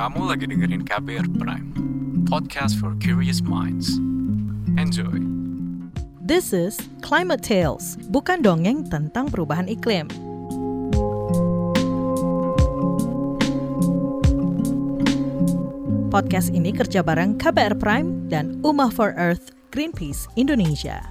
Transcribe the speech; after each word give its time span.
Kamu 0.00 0.32
lagi 0.32 0.48
dengerin 0.48 0.88
KBR 0.88 1.28
Prime, 1.36 1.76
podcast 2.24 2.80
for 2.80 2.96
curious 3.04 3.44
minds. 3.44 4.00
Enjoy. 4.80 5.20
This 6.24 6.56
is 6.56 6.80
Climate 7.04 7.44
Tales, 7.44 8.00
bukan 8.08 8.40
dongeng 8.40 8.88
tentang 8.88 9.28
perubahan 9.28 9.68
iklim. 9.68 10.08
Podcast 16.08 16.48
ini 16.48 16.72
kerja 16.72 17.04
bareng 17.04 17.36
KBR 17.36 17.76
Prime 17.76 18.24
dan 18.32 18.56
Umah 18.64 18.88
for 18.88 19.12
Earth 19.20 19.52
Greenpeace 19.68 20.24
Indonesia. 20.32 21.09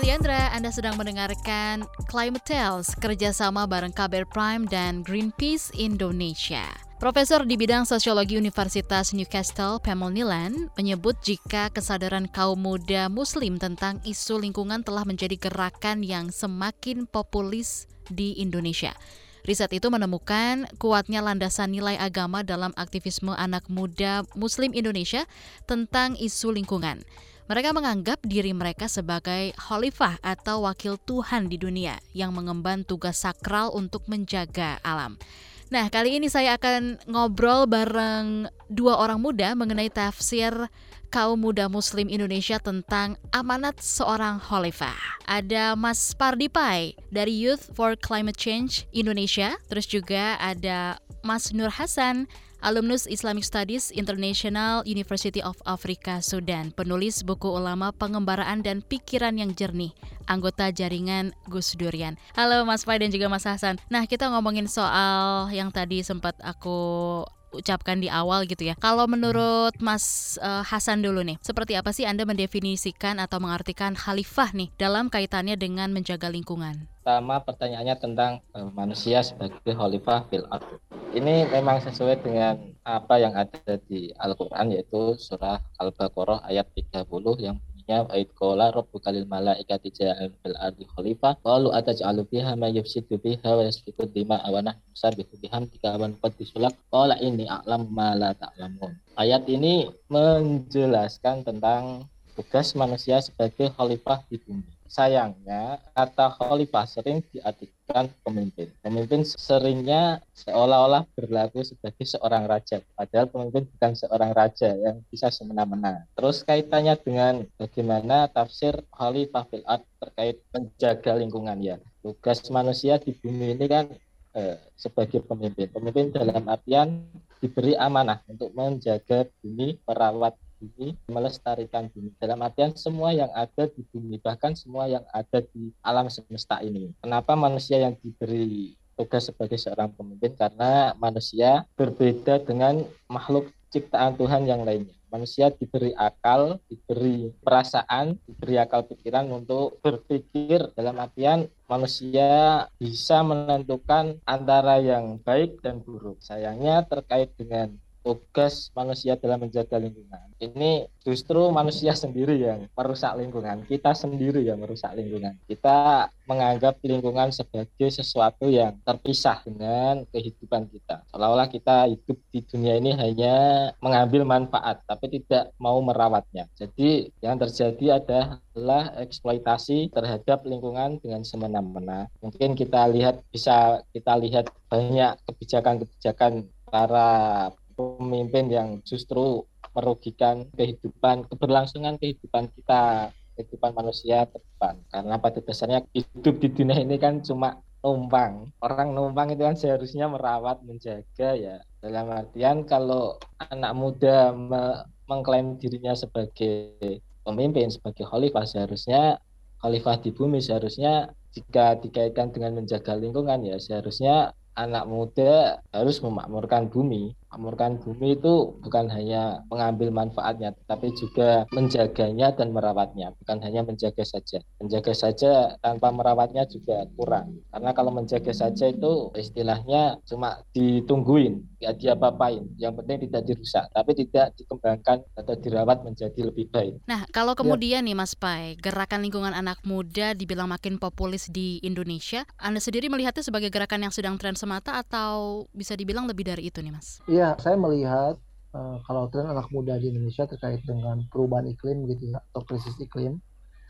Saya 0.00 0.16
Anda 0.56 0.72
sedang 0.72 0.96
mendengarkan 0.96 1.84
Climate 2.08 2.48
Tales 2.48 2.88
kerjasama 3.04 3.68
bareng 3.68 3.92
KBR 3.92 4.32
Prime 4.32 4.64
dan 4.64 5.04
Greenpeace 5.04 5.68
Indonesia. 5.76 6.64
Profesor 6.96 7.44
di 7.44 7.60
bidang 7.60 7.84
sosiologi 7.84 8.40
Universitas 8.40 9.12
Newcastle, 9.12 9.76
Pamela 9.76 10.08
Nilan, 10.08 10.72
menyebut 10.80 11.20
jika 11.20 11.68
kesadaran 11.68 12.32
kaum 12.32 12.56
muda 12.64 13.12
muslim 13.12 13.60
tentang 13.60 14.00
isu 14.08 14.40
lingkungan 14.40 14.80
telah 14.80 15.04
menjadi 15.04 15.36
gerakan 15.36 16.00
yang 16.00 16.32
semakin 16.32 17.04
populis 17.04 17.84
di 18.08 18.40
Indonesia. 18.40 18.96
Riset 19.44 19.68
itu 19.76 19.92
menemukan 19.92 20.64
kuatnya 20.80 21.20
landasan 21.20 21.76
nilai 21.76 22.00
agama 22.00 22.40
dalam 22.40 22.72
aktivisme 22.80 23.36
anak 23.36 23.68
muda 23.68 24.24
muslim 24.32 24.72
Indonesia 24.72 25.28
tentang 25.68 26.16
isu 26.16 26.56
lingkungan. 26.56 27.04
Mereka 27.50 27.74
menganggap 27.74 28.22
diri 28.22 28.54
mereka 28.54 28.86
sebagai 28.86 29.50
khalifah 29.58 30.22
atau 30.22 30.70
wakil 30.70 31.02
Tuhan 31.02 31.50
di 31.50 31.58
dunia 31.58 31.98
yang 32.14 32.30
mengemban 32.30 32.86
tugas 32.86 33.26
sakral 33.26 33.74
untuk 33.74 34.06
menjaga 34.06 34.78
alam. 34.86 35.18
Nah, 35.66 35.90
kali 35.90 36.22
ini 36.22 36.30
saya 36.30 36.54
akan 36.54 37.02
ngobrol 37.10 37.66
bareng 37.66 38.46
dua 38.70 39.02
orang 39.02 39.18
muda 39.18 39.58
mengenai 39.58 39.90
tafsir 39.90 40.70
kaum 41.10 41.42
muda 41.42 41.66
muslim 41.66 42.06
Indonesia 42.06 42.62
tentang 42.62 43.18
amanat 43.34 43.82
seorang 43.82 44.38
khalifah. 44.38 44.94
Ada 45.26 45.74
Mas 45.74 46.14
Pardi 46.14 46.46
Pai 46.46 46.94
dari 47.10 47.34
Youth 47.34 47.74
for 47.74 47.98
Climate 47.98 48.38
Change 48.38 48.86
Indonesia, 48.94 49.58
terus 49.66 49.90
juga 49.90 50.38
ada 50.38 51.02
Mas 51.26 51.50
Nur 51.50 51.74
Hasan 51.74 52.30
alumnus 52.60 53.08
Islamic 53.08 53.44
Studies 53.44 53.88
International 53.92 54.84
University 54.84 55.40
of 55.40 55.56
Africa 55.64 56.20
Sudan, 56.20 56.72
penulis 56.76 57.24
buku 57.24 57.48
ulama 57.48 57.92
pengembaraan 57.92 58.60
dan 58.60 58.84
pikiran 58.84 59.36
yang 59.36 59.56
jernih, 59.56 59.96
anggota 60.28 60.68
jaringan 60.68 61.32
Gus 61.48 61.74
Durian. 61.76 62.20
Halo 62.36 62.64
Mas 62.68 62.84
Pai 62.84 63.00
dan 63.00 63.08
juga 63.08 63.32
Mas 63.32 63.48
Hasan. 63.48 63.80
Nah, 63.88 64.04
kita 64.04 64.28
ngomongin 64.28 64.68
soal 64.68 65.48
yang 65.50 65.72
tadi 65.72 66.04
sempat 66.04 66.36
aku 66.44 67.24
ucapkan 67.52 67.98
di 67.98 68.08
awal 68.10 68.46
gitu 68.46 68.66
ya. 68.66 68.74
Kalau 68.78 69.06
menurut 69.10 69.74
Mas 69.82 70.36
uh, 70.42 70.62
Hasan 70.62 71.02
dulu 71.02 71.22
nih, 71.22 71.36
seperti 71.42 71.74
apa 71.74 71.90
sih 71.90 72.06
Anda 72.06 72.26
mendefinisikan 72.26 73.18
atau 73.18 73.42
mengartikan 73.42 73.94
khalifah 73.94 74.54
nih 74.54 74.68
dalam 74.78 75.10
kaitannya 75.10 75.58
dengan 75.58 75.90
menjaga 75.90 76.30
lingkungan? 76.30 76.86
Pertama 77.00 77.42
pertanyaannya 77.42 77.96
tentang 77.98 78.32
uh, 78.54 78.70
manusia 78.70 79.24
sebagai 79.24 79.72
khalifah 79.72 80.28
fil 80.30 80.46
ard. 80.50 80.66
Ini 81.10 81.50
memang 81.50 81.82
sesuai 81.82 82.22
dengan 82.22 82.70
apa 82.86 83.18
yang 83.18 83.34
ada 83.34 83.74
di 83.90 84.14
Al-Qur'an 84.14 84.70
yaitu 84.70 85.18
surah 85.18 85.58
Al-Baqarah 85.82 86.46
ayat 86.46 86.70
30 86.70 87.02
yang 87.42 87.58
bunyinya 87.90 88.06
wa 88.06 88.14
id 88.14 88.30
qala 88.38 88.70
rabbuka 88.70 89.10
lil 89.10 89.26
malaikati 89.26 89.90
ja'al 89.90 90.30
fil 90.30 90.56
ardi 90.62 90.86
khalifah 90.94 91.34
qalu 91.42 91.74
ataj'alu 91.74 92.22
fiha 92.30 92.54
ma 92.54 92.70
yufsidu 92.70 93.18
fiha 93.18 93.50
wa 93.50 93.66
yasfiku 93.66 94.06
dima'a 94.06 94.46
wa 94.46 94.62
nahnu 94.62 94.78
nusabbihu 94.94 95.34
bihamdika 95.42 95.98
wa 95.98 96.06
nuqaddisu 96.06 96.62
lak 96.62 96.74
qala 96.94 97.18
inni 97.18 97.50
a'lamu 97.50 97.90
ma 97.90 98.14
la 98.14 98.30
ta'lamun. 98.38 98.94
Ayat 99.18 99.42
ini 99.50 99.90
menjelaskan 100.06 101.42
tentang 101.42 102.06
tugas 102.38 102.78
manusia 102.78 103.18
sebagai 103.18 103.74
khalifah 103.74 104.22
di 104.30 104.38
bumi. 104.38 104.79
Sayangnya, 104.90 105.78
kata 105.94 106.34
khalifah 106.34 106.82
sering 106.82 107.22
diartikan 107.30 108.10
pemimpin. 108.26 108.74
Pemimpin 108.82 109.22
seringnya 109.22 110.18
seolah-olah 110.34 111.06
berlaku 111.14 111.62
sebagai 111.62 112.02
seorang 112.02 112.50
raja, 112.50 112.82
padahal 112.98 113.30
pemimpin 113.30 113.70
bukan 113.70 113.92
seorang 113.94 114.34
raja 114.34 114.74
yang 114.74 114.98
bisa 115.06 115.30
semena-mena. 115.30 116.10
Terus 116.18 116.42
kaitannya 116.42 116.98
dengan 116.98 117.46
bagaimana 117.54 118.26
tafsir 118.34 118.82
khalifah 118.90 119.46
fil 119.46 119.62
terkait 120.02 120.42
menjaga 120.50 121.12
lingkungan 121.14 121.62
ya. 121.62 121.78
Tugas 122.02 122.42
manusia 122.50 122.98
di 122.98 123.14
bumi 123.14 123.54
ini 123.54 123.70
kan 123.70 123.86
eh, 124.34 124.58
sebagai 124.74 125.22
pemimpin. 125.22 125.70
Pemimpin 125.70 126.10
dalam 126.10 126.50
artian 126.50 127.06
diberi 127.38 127.78
amanah 127.78 128.26
untuk 128.26 128.50
menjaga 128.58 129.22
bumi, 129.38 129.78
merawat 129.86 130.34
bumi, 130.60 130.92
melestarikan 131.08 131.88
bumi. 131.88 132.12
Dalam 132.20 132.44
artian 132.44 132.76
semua 132.76 133.16
yang 133.16 133.32
ada 133.32 133.64
di 133.64 133.80
bumi, 133.88 134.20
bahkan 134.20 134.52
semua 134.52 134.84
yang 134.84 135.04
ada 135.10 135.40
di 135.40 135.72
alam 135.80 136.12
semesta 136.12 136.60
ini. 136.60 136.92
Kenapa 137.00 137.32
manusia 137.32 137.80
yang 137.80 137.96
diberi 137.96 138.76
tugas 139.00 139.32
sebagai 139.32 139.56
seorang 139.56 139.88
pemimpin? 139.96 140.36
Karena 140.36 140.92
manusia 141.00 141.64
berbeda 141.80 142.44
dengan 142.44 142.84
makhluk 143.08 143.48
ciptaan 143.72 144.20
Tuhan 144.20 144.44
yang 144.44 144.66
lainnya. 144.66 144.92
Manusia 145.10 145.50
diberi 145.50 145.90
akal, 145.98 146.62
diberi 146.70 147.34
perasaan, 147.42 148.14
diberi 148.30 148.62
akal 148.62 148.86
pikiran 148.86 149.26
untuk 149.34 149.82
berpikir 149.82 150.70
dalam 150.78 151.02
artian 151.02 151.50
manusia 151.66 152.62
bisa 152.78 153.18
menentukan 153.26 154.22
antara 154.22 154.78
yang 154.78 155.18
baik 155.18 155.58
dan 155.66 155.82
buruk. 155.82 156.22
Sayangnya 156.22 156.86
terkait 156.86 157.34
dengan 157.34 157.74
tugas 158.00 158.72
manusia 158.72 159.16
dalam 159.16 159.44
menjaga 159.44 159.76
lingkungan. 159.76 160.26
Ini 160.40 160.88
justru 161.04 161.52
manusia 161.52 161.92
sendiri 161.92 162.40
yang 162.40 162.64
merusak 162.72 163.12
lingkungan. 163.20 163.68
Kita 163.68 163.92
sendiri 163.92 164.40
yang 164.40 164.60
merusak 164.60 164.96
lingkungan. 164.96 165.36
Kita 165.44 166.08
menganggap 166.24 166.80
lingkungan 166.80 167.28
sebagai 167.34 167.88
sesuatu 167.92 168.48
yang 168.48 168.78
terpisah 168.86 169.42
dengan 169.44 170.06
kehidupan 170.08 170.70
kita. 170.72 171.04
Seolah-olah 171.12 171.50
kita 171.52 171.90
hidup 171.90 172.16
di 172.32 172.40
dunia 172.46 172.78
ini 172.80 172.96
hanya 172.96 173.36
mengambil 173.84 174.24
manfaat, 174.24 174.80
tapi 174.88 175.20
tidak 175.20 175.52
mau 175.60 175.76
merawatnya. 175.84 176.48
Jadi 176.56 177.10
yang 177.20 177.36
terjadi 177.36 178.00
adalah 178.00 178.94
eksploitasi 178.96 179.92
terhadap 179.92 180.46
lingkungan 180.48 181.02
dengan 181.02 181.26
semena-mena. 181.26 182.08
Mungkin 182.24 182.56
kita 182.56 182.88
lihat 182.88 183.20
bisa 183.28 183.82
kita 183.92 184.16
lihat 184.22 184.48
banyak 184.70 185.18
kebijakan-kebijakan 185.26 186.46
para 186.70 187.50
pemimpin 187.98 188.46
yang 188.50 188.68
justru 188.84 189.44
merugikan 189.76 190.48
kehidupan 190.58 191.30
keberlangsungan 191.30 191.96
kehidupan 191.96 192.50
kita 192.54 193.14
kehidupan 193.38 193.72
manusia 193.72 194.26
ke 194.28 194.36
depan. 194.36 194.74
Karena 194.92 195.14
pada 195.16 195.38
dasarnya 195.40 195.80
hidup 195.96 196.36
di 196.42 196.48
dunia 196.52 196.76
ini 196.82 197.00
kan 197.00 197.24
cuma 197.24 197.56
numpang. 197.80 198.52
Orang 198.60 198.92
numpang 198.92 199.32
itu 199.32 199.42
kan 199.46 199.56
seharusnya 199.56 200.10
merawat 200.10 200.60
menjaga 200.66 201.32
ya. 201.38 201.56
Dalam 201.80 202.12
artian 202.12 202.68
kalau 202.68 203.16
anak 203.40 203.72
muda 203.72 204.36
me 204.36 204.84
mengklaim 205.08 205.58
dirinya 205.58 205.96
sebagai 205.96 207.02
pemimpin 207.26 207.66
sebagai 207.66 208.06
khalifah 208.06 208.46
seharusnya 208.46 209.18
khalifah 209.58 209.98
di 209.98 210.14
bumi 210.14 210.38
seharusnya 210.38 211.10
jika 211.34 211.74
dikaitkan 211.82 212.30
dengan 212.30 212.62
menjaga 212.62 212.94
lingkungan 212.94 213.42
ya 213.42 213.58
seharusnya 213.58 214.38
anak 214.54 214.84
muda 214.86 215.62
harus 215.74 215.98
memakmurkan 216.02 216.68
bumi. 216.70 217.14
Memakmurkan 217.30 217.78
bumi 217.78 218.18
itu 218.18 218.58
bukan 218.58 218.90
hanya 218.90 219.46
mengambil 219.46 219.94
manfaatnya, 219.94 220.50
tetapi 220.50 220.90
juga 220.98 221.46
menjaganya 221.54 222.34
dan 222.34 222.50
merawatnya. 222.50 223.14
Bukan 223.22 223.38
hanya 223.46 223.62
menjaga 223.62 224.02
saja. 224.02 224.42
Menjaga 224.58 224.90
saja 224.90 225.54
tanpa 225.62 225.94
merawatnya 225.94 226.42
juga 226.50 226.90
kurang. 226.98 227.38
Karena 227.54 227.70
kalau 227.70 227.94
menjaga 227.94 228.34
saja 228.34 228.66
itu 228.66 229.14
istilahnya 229.14 230.02
cuma 230.10 230.42
ditungguin, 230.50 231.38
nggak 231.62 231.74
diapa-apain. 231.78 232.50
Yang 232.58 232.82
penting 232.82 232.98
tidak 233.06 233.22
dirusak, 233.22 233.64
tapi 233.70 233.90
tidak 233.94 234.26
dikembangkan 234.34 234.98
atau 235.14 235.34
dirawat 235.38 235.86
menjadi 235.86 236.20
lebih 236.26 236.50
baik. 236.50 236.82
Nah, 236.90 237.06
kalau 237.14 237.38
kemudian 237.38 237.86
ya. 237.86 237.86
nih 237.86 237.94
Mas 237.94 238.18
Pai, 238.18 238.58
gerakan 238.58 239.06
lingkungan 239.06 239.36
anak 239.36 239.62
muda 239.62 240.18
dibilang 240.18 240.50
makin 240.50 240.82
populis 240.82 241.30
di 241.30 241.62
Indonesia, 241.62 242.26
Anda 242.42 242.58
sendiri 242.58 242.90
melihatnya 242.90 243.22
sebagai 243.22 243.54
gerakan 243.54 243.86
yang 243.86 243.94
sedang 243.94 244.18
tren 244.18 244.34
semata 244.34 244.82
atau 244.82 245.46
bisa 245.54 245.78
dibilang 245.78 246.10
lebih 246.10 246.26
dari 246.26 246.50
itu 246.50 246.58
nih 246.58 246.74
Mas? 246.74 246.98
Iya, 247.06 247.19
saya 247.38 247.56
melihat 247.56 248.14
uh, 248.54 248.76
kalau 248.86 249.08
tren 249.12 249.26
anak 249.28 249.48
muda 249.50 249.76
di 249.76 249.92
Indonesia 249.92 250.24
terkait 250.26 250.62
dengan 250.64 251.02
perubahan 251.08 251.46
iklim 251.50 251.86
gitu 251.90 252.14
ya 252.14 252.18
atau 252.32 252.42
krisis 252.46 252.76
iklim 252.80 253.20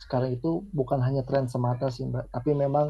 sekarang 0.01 0.33
itu 0.33 0.65
bukan 0.73 0.99
hanya 1.05 1.21
tren 1.29 1.45
semata 1.45 1.93
sih 1.93 2.09
Mbak, 2.09 2.33
tapi 2.33 2.57
memang 2.57 2.89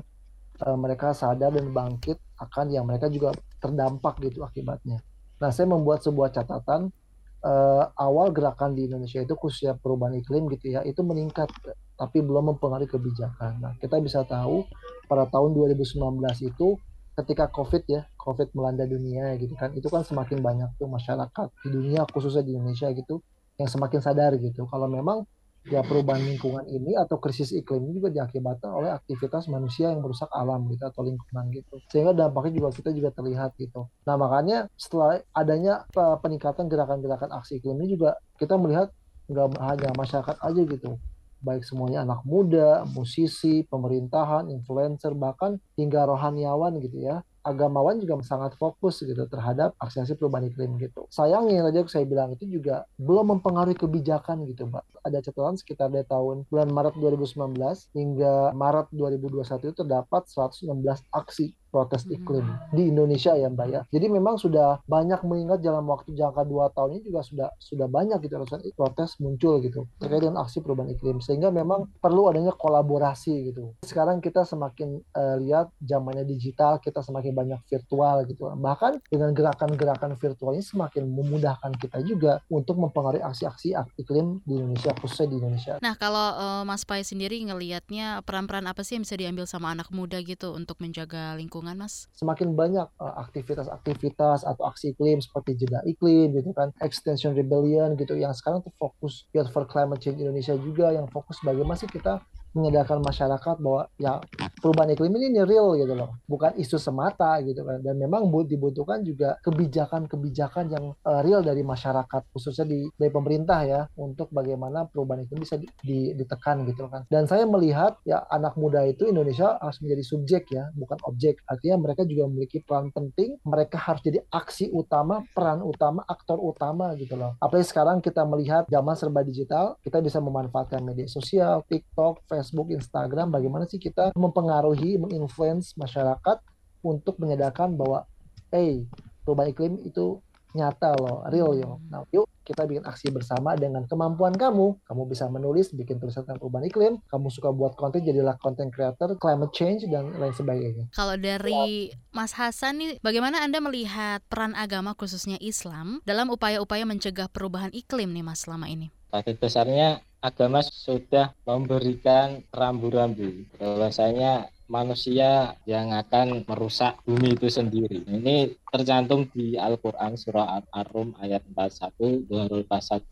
uh, 0.63 0.79
mereka 0.79 1.11
sadar 1.11 1.51
dan 1.51 1.75
bangkit 1.75 2.23
akan 2.39 2.71
yang 2.71 2.87
mereka 2.87 3.11
juga 3.11 3.35
terdampak 3.59 4.23
gitu 4.23 4.47
akibatnya. 4.47 5.03
Nah, 5.43 5.51
saya 5.51 5.67
membuat 5.67 6.07
sebuah 6.07 6.31
catatan 6.31 6.95
uh, 7.43 7.85
awal 7.99 8.31
gerakan 8.31 8.79
di 8.79 8.87
Indonesia 8.87 9.19
itu 9.19 9.35
khususnya 9.35 9.75
perubahan 9.75 10.23
iklim 10.23 10.47
gitu 10.55 10.79
ya 10.79 10.87
itu 10.87 11.03
meningkat 11.03 11.51
tapi 11.99 12.23
belum 12.23 12.57
mempengaruhi 12.57 12.89
kebijakan. 12.89 13.59
Nah, 13.61 13.73
kita 13.83 13.99
bisa 13.99 14.23
tahu 14.23 14.65
pada 15.11 15.27
tahun 15.27 15.53
2019 15.53 15.99
itu 16.47 16.79
ketika 17.23 17.53
COVID 17.53 17.83
ya, 17.87 18.03
COVID 18.17 18.57
melanda 18.57 18.85
dunia 18.89 19.37
gitu 19.37 19.55
kan, 19.57 19.71
itu 19.77 19.87
kan 19.87 20.03
semakin 20.03 20.41
banyak 20.41 20.71
tuh 20.81 20.89
masyarakat 20.89 21.49
di 21.65 21.69
dunia 21.71 22.05
khususnya 22.09 22.43
di 22.43 22.57
Indonesia 22.57 22.89
gitu 22.93 23.21
yang 23.61 23.69
semakin 23.69 24.01
sadar 24.01 24.35
gitu. 24.41 24.65
Kalau 24.67 24.89
memang 24.89 25.29
ya 25.69 25.85
perubahan 25.85 26.25
lingkungan 26.25 26.65
ini 26.73 26.97
atau 26.97 27.21
krisis 27.21 27.53
iklim 27.53 27.85
ini 27.85 28.01
juga 28.01 28.09
diakibatkan 28.09 28.73
oleh 28.73 28.91
aktivitas 28.97 29.45
manusia 29.53 29.93
yang 29.93 30.01
merusak 30.01 30.33
alam 30.33 30.65
gitu 30.73 30.89
atau 30.89 31.05
lingkungan 31.05 31.53
gitu. 31.53 31.77
Sehingga 31.93 32.17
dampaknya 32.17 32.65
juga 32.65 32.69
kita 32.73 32.91
juga 32.97 33.13
terlihat 33.13 33.61
gitu. 33.61 33.93
Nah 34.09 34.17
makanya 34.17 34.73
setelah 34.81 35.21
adanya 35.37 35.85
peningkatan 35.95 36.73
gerakan-gerakan 36.73 37.29
aksi 37.37 37.61
iklim 37.61 37.77
ini 37.85 38.01
juga 38.01 38.17
kita 38.41 38.57
melihat 38.57 38.89
nggak 39.31 39.63
hanya 39.63 39.91
masyarakat 39.95 40.37
aja 40.43 40.63
gitu 40.67 40.99
baik 41.41 41.65
semuanya 41.65 42.05
anak 42.05 42.21
muda, 42.25 42.85
musisi, 42.93 43.65
pemerintahan, 43.67 44.49
influencer, 44.53 45.13
bahkan 45.17 45.59
hingga 45.77 46.07
rohaniawan 46.07 46.79
gitu 46.81 47.01
ya 47.01 47.25
agamawan 47.41 47.97
juga 48.01 48.21
sangat 48.21 48.57
fokus 48.61 49.01
gitu 49.01 49.25
terhadap 49.29 49.73
aksi-aksi 49.81 50.17
perubahan 50.17 50.49
iklim 50.53 50.77
gitu. 50.77 51.09
Sayangnya 51.09 51.65
tadi 51.69 51.81
saya 51.89 52.05
bilang 52.05 52.37
itu 52.37 52.45
juga 52.45 52.85
belum 53.01 53.39
mempengaruhi 53.39 53.77
kebijakan 53.77 54.45
gitu, 54.49 54.69
Mbak. 54.69 54.85
Ada 55.01 55.19
catatan 55.25 55.57
sekitar 55.57 55.89
dari 55.89 56.05
tahun 56.05 56.45
bulan 56.53 56.69
Maret 56.69 56.95
2019 57.01 57.97
hingga 57.97 58.53
Maret 58.53 58.93
2021 58.93 59.73
itu 59.73 59.77
terdapat 59.81 60.23
116 60.29 60.69
aksi 61.09 61.57
protes 61.71 62.05
hmm. 62.05 62.15
iklim 62.19 62.47
di 62.75 62.91
Indonesia 62.91 63.33
ya 63.39 63.49
Mbak 63.49 63.69
ya. 63.71 63.81
Jadi 63.95 64.07
memang 64.11 64.37
sudah 64.37 64.83
banyak 64.85 65.23
mengingat 65.25 65.63
dalam 65.63 65.87
waktu 65.87 66.13
jangka 66.13 66.43
dua 66.45 66.69
tahun 66.75 66.99
ini 66.99 67.03
juga 67.09 67.21
sudah 67.23 67.49
sudah 67.57 67.87
banyak 67.87 68.19
gitu 68.27 68.37
protes 68.75 69.17
muncul 69.23 69.63
gitu 69.63 69.87
terkait 70.03 70.27
dengan 70.27 70.43
aksi 70.43 70.61
perubahan 70.65 70.91
iklim 70.91 71.23
sehingga 71.23 71.53
memang 71.55 71.87
perlu 72.03 72.29
adanya 72.29 72.51
kolaborasi 72.51 73.53
gitu. 73.53 73.73
Sekarang 73.87 74.19
kita 74.19 74.43
semakin 74.43 74.99
uh, 75.15 75.37
lihat 75.39 75.71
zamannya 75.85 76.27
digital 76.27 76.83
kita 76.83 77.05
semakin 77.05 77.33
banyak 77.37 77.61
virtual 77.71 78.27
gitu. 78.27 78.51
Bahkan 78.51 79.07
dengan 79.07 79.31
gerakan-gerakan 79.37 80.17
virtual 80.19 80.57
ini 80.57 80.65
semakin 80.65 81.07
memudahkan 81.07 81.73
kita 81.79 82.03
juga 82.03 82.43
untuk 82.51 82.81
mempengaruhi 82.81 83.23
aksi-aksi 83.23 83.77
iklim 84.01 84.43
di 84.49 84.59
Indonesia 84.59 84.91
khususnya 84.99 85.29
di 85.31 85.37
Indonesia. 85.39 85.75
Nah 85.79 85.95
kalau 85.95 86.35
uh, 86.35 86.63
Mas 86.67 86.83
Pai 86.83 87.05
sendiri 87.07 87.39
ngelihatnya 87.45 88.25
peran-peran 88.25 88.67
apa 88.67 88.83
sih 88.83 88.97
yang 88.97 89.05
bisa 89.05 89.21
diambil 89.21 89.45
sama 89.45 89.77
anak 89.77 89.93
muda 89.93 90.19
gitu 90.25 90.57
untuk 90.57 90.81
menjaga 90.81 91.37
lingkungan 91.37 91.60
lingkungan, 91.61 91.85
Mas? 91.85 92.09
Semakin 92.17 92.57
banyak 92.57 92.89
uh, 92.97 93.15
aktivitas-aktivitas 93.29 94.49
atau 94.49 94.65
aksi 94.65 94.97
iklim 94.97 95.21
seperti 95.21 95.61
jeda 95.61 95.85
iklim 95.85 96.33
gitu 96.33 96.57
kan, 96.57 96.73
Extension 96.81 97.37
Rebellion 97.37 98.01
gitu 98.01 98.17
yang 98.17 98.33
sekarang 98.33 98.65
tuh 98.65 98.73
fokus 98.81 99.29
Youth 99.37 99.53
for 99.53 99.69
Climate 99.69 100.01
Change 100.01 100.25
Indonesia 100.25 100.57
juga 100.57 100.97
yang 100.97 101.05
fokus 101.13 101.37
bagaimana 101.45 101.77
sih 101.77 101.93
kita 101.93 102.25
menyadarkan 102.53 103.01
masyarakat 103.01 103.57
bahwa 103.63 103.87
ya 103.97 104.19
perubahan 104.59 104.93
iklim 104.93 105.15
ini, 105.17 105.33
ini 105.35 105.43
real 105.47 105.79
gitu 105.79 105.95
loh, 105.95 106.19
bukan 106.27 106.55
isu 106.59 106.77
semata 106.77 107.39
gitu 107.47 107.63
kan. 107.63 107.81
Dan 107.81 107.97
memang 107.97 108.27
dibutuhkan 108.45 109.03
juga 109.07 109.39
kebijakan-kebijakan 109.45 110.65
yang 110.73 110.85
uh, 111.07 111.21
real 111.23 111.41
dari 111.41 111.63
masyarakat, 111.63 112.23
khususnya 112.35 112.67
di 112.67 112.89
dari 112.97 113.13
pemerintah 113.13 113.61
ya, 113.65 113.81
untuk 113.97 114.33
bagaimana 114.35 114.87
perubahan 114.89 115.25
iklim 115.27 115.43
bisa 115.45 115.57
di, 115.57 115.67
di, 115.81 115.99
ditekan 116.17 116.67
gitu 116.67 116.91
kan. 116.91 117.07
Dan 117.09 117.31
saya 117.31 117.47
melihat 117.47 118.01
ya 118.05 118.25
anak 118.29 118.59
muda 118.59 118.83
itu 118.87 119.07
Indonesia 119.07 119.57
harus 119.61 119.79
menjadi 119.85 120.03
subjek 120.03 120.45
ya, 120.51 120.69
bukan 120.75 120.99
objek. 121.07 121.41
Artinya 121.47 121.77
mereka 121.81 122.03
juga 122.05 122.27
memiliki 122.29 122.61
peran 122.65 122.91
penting, 122.91 123.39
mereka 123.47 123.79
harus 123.79 124.03
jadi 124.03 124.21
aksi 124.29 124.73
utama, 124.75 125.23
peran 125.33 125.63
utama, 125.63 126.03
aktor 126.09 126.41
utama 126.41 126.93
gitu 126.99 127.15
loh. 127.15 127.37
Apalagi 127.39 127.69
sekarang 127.69 128.03
kita 128.03 128.27
melihat 128.27 128.67
zaman 128.67 128.95
serba 128.97 129.23
digital, 129.23 129.79
kita 129.85 130.03
bisa 130.03 130.19
memanfaatkan 130.19 130.83
media 130.83 131.07
sosial, 131.07 131.63
TikTok, 131.69 132.25
Facebook, 132.27 132.40
Facebook, 132.41 132.73
Instagram, 132.73 133.29
bagaimana 133.29 133.69
sih 133.69 133.77
kita 133.77 134.17
mempengaruhi, 134.17 134.97
menginfluence 134.97 135.77
masyarakat 135.77 136.41
untuk 136.81 137.21
menyadarkan 137.21 137.77
bahwa, 137.77 138.09
hey, 138.49 138.89
perubahan 139.29 139.53
iklim 139.53 139.77
itu 139.85 140.25
nyata 140.57 140.97
loh, 140.99 141.23
real 141.31 141.55
yo. 141.55 141.79
Nah, 141.93 142.03
yuk 142.11 142.27
kita 142.43 142.67
bikin 142.67 142.83
aksi 142.83 143.15
bersama 143.15 143.55
dengan 143.55 143.87
kemampuan 143.87 144.35
kamu. 144.35 144.83
Kamu 144.83 145.03
bisa 145.07 145.31
menulis, 145.31 145.71
bikin 145.71 146.03
tulisan 146.03 146.27
tentang 146.27 146.43
perubahan 146.43 146.67
iklim. 146.67 146.93
Kamu 147.07 147.31
suka 147.31 147.55
buat 147.55 147.79
konten, 147.79 148.03
jadilah 148.03 148.35
content 148.43 148.75
creator, 148.75 149.15
climate 149.23 149.55
change, 149.55 149.87
dan 149.87 150.11
lain 150.19 150.35
sebagainya. 150.35 150.91
Kalau 150.91 151.15
dari 151.15 151.95
Mas 152.11 152.35
Hasan 152.35 152.83
nih, 152.83 152.99
bagaimana 152.99 153.47
Anda 153.47 153.63
melihat 153.63 154.27
peran 154.27 154.59
agama 154.59 154.99
khususnya 154.99 155.39
Islam 155.39 156.03
dalam 156.03 156.33
upaya-upaya 156.33 156.83
mencegah 156.83 157.31
perubahan 157.31 157.71
iklim 157.71 158.11
nih 158.11 158.27
Mas 158.27 158.43
selama 158.43 158.67
ini? 158.67 158.91
Pada 159.15 159.31
dasarnya 159.31 160.03
agama 160.21 160.61
sudah 160.61 161.33
memberikan 161.49 162.45
rambu-rambu 162.53 163.49
bahwasanya 163.57 164.53
manusia 164.71 165.59
yang 165.67 165.91
akan 165.91 166.47
merusak 166.47 166.95
bumi 167.03 167.35
itu 167.35 167.51
sendiri. 167.51 168.07
Ini 168.07 168.55
tercantum 168.71 169.27
di 169.35 169.59
Al-Quran 169.59 170.15
surah 170.15 170.63
Ar-Rum 170.71 171.19
ayat 171.19 171.43
41 171.51 172.31
Duharul 172.31 172.63
pasad 172.71 173.03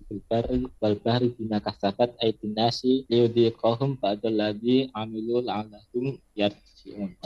wal 0.78 0.96
bahri 1.02 1.34
bina 1.34 1.58
kasabat 1.58 2.14
aitinasi 2.22 3.10
liudhiqahum 3.10 3.98
ba'dal 3.98 4.38
ladhi 4.38 4.86
amilul 4.94 5.50
alahum 5.50 6.14
yarji'un. 6.38 6.77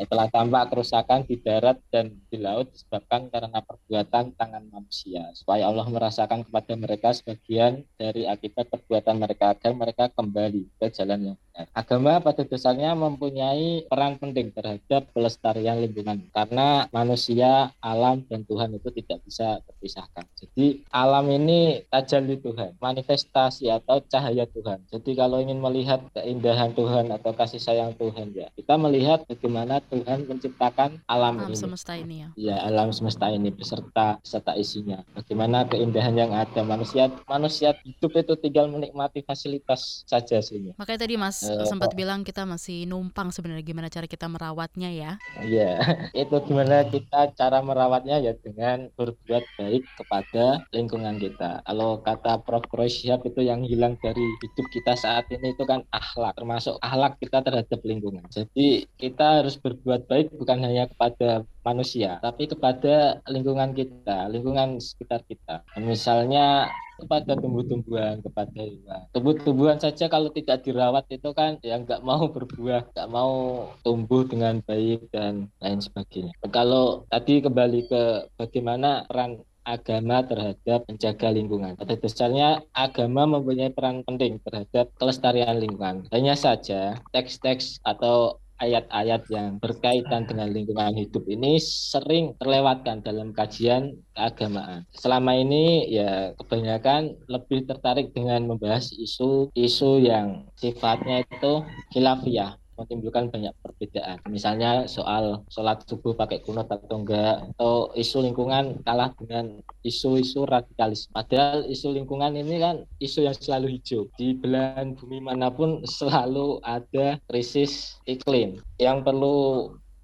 Telah 0.08 0.28
tampak 0.32 0.72
kerusakan 0.72 1.28
di 1.28 1.36
darat 1.38 1.78
dan 1.92 2.16
di 2.30 2.38
laut 2.40 2.72
disebabkan 2.72 3.28
karena 3.28 3.60
perbuatan 3.60 4.32
tangan 4.34 4.64
manusia. 4.72 5.28
Supaya 5.36 5.68
Allah 5.68 5.86
merasakan 5.86 6.48
kepada 6.48 6.72
mereka 6.74 7.12
sebagian 7.12 7.84
dari 8.00 8.24
akibat 8.24 8.72
perbuatan 8.72 9.20
mereka 9.20 9.52
agar 9.52 9.72
mereka 9.76 10.04
kembali 10.16 10.72
ke 10.80 10.86
jalan 10.90 11.32
yang 11.32 11.36
benar. 11.36 11.68
Agama 11.76 12.16
pada 12.24 12.42
dasarnya 12.48 12.96
mempunyai 12.96 13.84
peran 13.84 14.16
penting 14.16 14.56
terhadap 14.56 15.12
pelestarian 15.12 15.84
lingkungan 15.84 16.32
karena 16.32 16.88
manusia, 16.88 17.68
alam, 17.84 18.24
dan 18.26 18.48
Tuhan 18.48 18.72
itu 18.72 18.88
tidak 18.96 19.20
bisa 19.28 19.60
terpisahkan. 19.68 20.24
Jadi 20.32 20.80
alam 20.88 21.28
ini 21.28 21.84
tajalli 21.92 22.40
Tuhan, 22.40 22.80
manifestasi 22.80 23.68
atau 23.68 24.00
cahaya 24.08 24.48
Tuhan. 24.48 24.88
Jadi 24.88 25.12
kalau 25.12 25.44
ingin 25.44 25.60
melihat 25.60 26.00
keindahan 26.16 26.72
Tuhan 26.72 27.12
atau 27.12 27.36
kasih 27.36 27.60
sayang 27.60 27.92
Tuhan 28.00 28.32
ya, 28.32 28.48
kita 28.56 28.74
melihat 28.80 29.28
bagaimana 29.28 29.51
Tuhan 29.92 30.26
menciptakan 30.26 30.98
alam, 31.06 31.38
alam 31.38 31.52
ini. 31.52 31.56
semesta 31.56 31.92
ini 31.94 32.26
ya. 32.26 32.28
Ya, 32.34 32.56
alam 32.66 32.90
semesta 32.90 33.30
ini 33.30 33.52
beserta 33.52 34.18
beserta 34.18 34.56
isinya. 34.58 35.04
Bagaimana 35.14 35.68
keindahan 35.68 36.16
yang 36.16 36.32
ada 36.34 36.64
manusia 36.66 37.12
manusia 37.28 37.76
hidup 37.86 38.12
itu 38.16 38.34
tinggal 38.40 38.66
menikmati 38.72 39.22
fasilitas 39.22 40.02
saja 40.08 40.40
sih. 40.42 40.72
Makanya 40.80 41.06
tadi 41.06 41.14
Mas 41.20 41.44
uh, 41.46 41.68
sempat 41.68 41.94
bilang 41.94 42.24
kita 42.26 42.42
masih 42.48 42.88
numpang 42.88 43.30
sebenarnya 43.30 43.62
gimana 43.62 43.88
cara 43.92 44.08
kita 44.08 44.26
merawatnya 44.26 44.90
ya. 44.90 45.12
Iya, 45.44 45.78
itu 46.26 46.36
gimana 46.48 46.88
kita 46.88 47.36
cara 47.36 47.60
merawatnya 47.60 48.18
ya 48.18 48.32
dengan 48.40 48.88
berbuat 48.96 49.44
baik 49.60 49.84
kepada 50.00 50.64
lingkungan 50.72 51.20
kita. 51.20 51.62
Kalau 51.62 52.00
kata 52.00 52.42
Prof. 52.42 52.62
Kroisyap 52.72 53.26
itu 53.28 53.44
yang 53.44 53.66
hilang 53.66 53.98
dari 54.00 54.22
hidup 54.40 54.66
kita 54.72 54.96
saat 54.96 55.28
ini 55.28 55.52
itu 55.52 55.66
kan 55.68 55.84
akhlak, 55.92 56.32
termasuk 56.38 56.78
akhlak 56.80 57.18
kita 57.20 57.44
terhadap 57.44 57.80
lingkungan. 57.84 58.24
Jadi 58.32 58.88
kita 58.96 59.41
harus 59.42 59.58
berbuat 59.58 60.06
baik 60.06 60.30
bukan 60.38 60.62
hanya 60.62 60.86
kepada 60.86 61.42
manusia, 61.66 62.22
tapi 62.22 62.46
kepada 62.46 63.18
lingkungan 63.26 63.74
kita, 63.74 64.30
lingkungan 64.30 64.78
sekitar 64.78 65.26
kita. 65.26 65.66
Misalnya 65.78 66.70
kepada 67.02 67.34
tumbuh-tumbuhan, 67.34 68.22
kepada 68.22 68.62
hewan. 68.62 69.02
Tumbuh-tumbuhan 69.10 69.78
saja 69.82 70.06
kalau 70.06 70.30
tidak 70.30 70.62
dirawat 70.62 71.02
itu 71.10 71.34
kan 71.34 71.58
ya 71.58 71.82
nggak 71.82 72.06
mau 72.06 72.30
berbuah, 72.30 72.94
nggak 72.94 73.10
mau 73.10 73.66
tumbuh 73.82 74.22
dengan 74.22 74.62
baik 74.62 75.10
dan 75.10 75.50
lain 75.58 75.82
sebagainya. 75.82 76.30
Kalau 76.54 77.02
tadi 77.10 77.42
kembali 77.42 77.90
ke 77.90 78.02
bagaimana 78.38 79.02
peran 79.10 79.42
agama 79.62 80.26
terhadap 80.26 80.86
menjaga 80.90 81.28
lingkungan. 81.30 81.78
Pada 81.78 81.94
dasarnya 81.94 82.66
agama 82.74 83.38
mempunyai 83.38 83.70
peran 83.70 84.02
penting 84.02 84.42
terhadap 84.42 84.90
kelestarian 84.98 85.58
lingkungan. 85.58 86.06
Hanya 86.10 86.34
saja 86.34 86.98
teks-teks 87.14 87.78
atau 87.86 88.42
ayat-ayat 88.62 89.26
yang 89.26 89.58
berkaitan 89.58 90.30
dengan 90.30 90.54
lingkungan 90.54 90.94
hidup 90.94 91.26
ini 91.26 91.58
sering 91.58 92.38
terlewatkan 92.38 93.02
dalam 93.02 93.34
kajian 93.34 93.98
keagamaan. 94.14 94.86
Selama 94.94 95.34
ini 95.34 95.90
ya 95.90 96.30
kebanyakan 96.38 97.18
lebih 97.26 97.66
tertarik 97.66 98.14
dengan 98.14 98.46
membahas 98.46 98.94
isu-isu 98.94 99.98
yang 99.98 100.46
sifatnya 100.54 101.26
itu 101.26 101.66
khilafiyah 101.90 102.61
menimbulkan 102.84 103.30
banyak 103.30 103.54
perbedaan. 103.62 104.18
Misalnya 104.26 104.90
soal 104.90 105.46
sholat 105.48 105.82
subuh 105.86 106.14
pakai 106.14 106.42
kunut 106.42 106.66
atau 106.66 107.02
enggak, 107.02 107.46
atau 107.56 107.90
isu 107.94 108.26
lingkungan 108.26 108.82
kalah 108.82 109.14
dengan 109.18 109.62
isu-isu 109.86 110.44
radikalisme. 110.46 111.14
Padahal 111.14 111.66
isu 111.66 111.94
lingkungan 111.94 112.34
ini 112.34 112.58
kan 112.58 112.76
isu 112.98 113.26
yang 113.26 113.36
selalu 113.36 113.78
hijau. 113.78 114.10
Di 114.18 114.34
belahan 114.36 114.98
bumi 114.98 115.22
mana 115.22 115.50
pun 115.52 115.82
selalu 115.86 116.58
ada 116.66 117.18
krisis 117.30 117.98
iklim. 118.04 118.58
Yang 118.76 118.98
perlu 119.06 119.36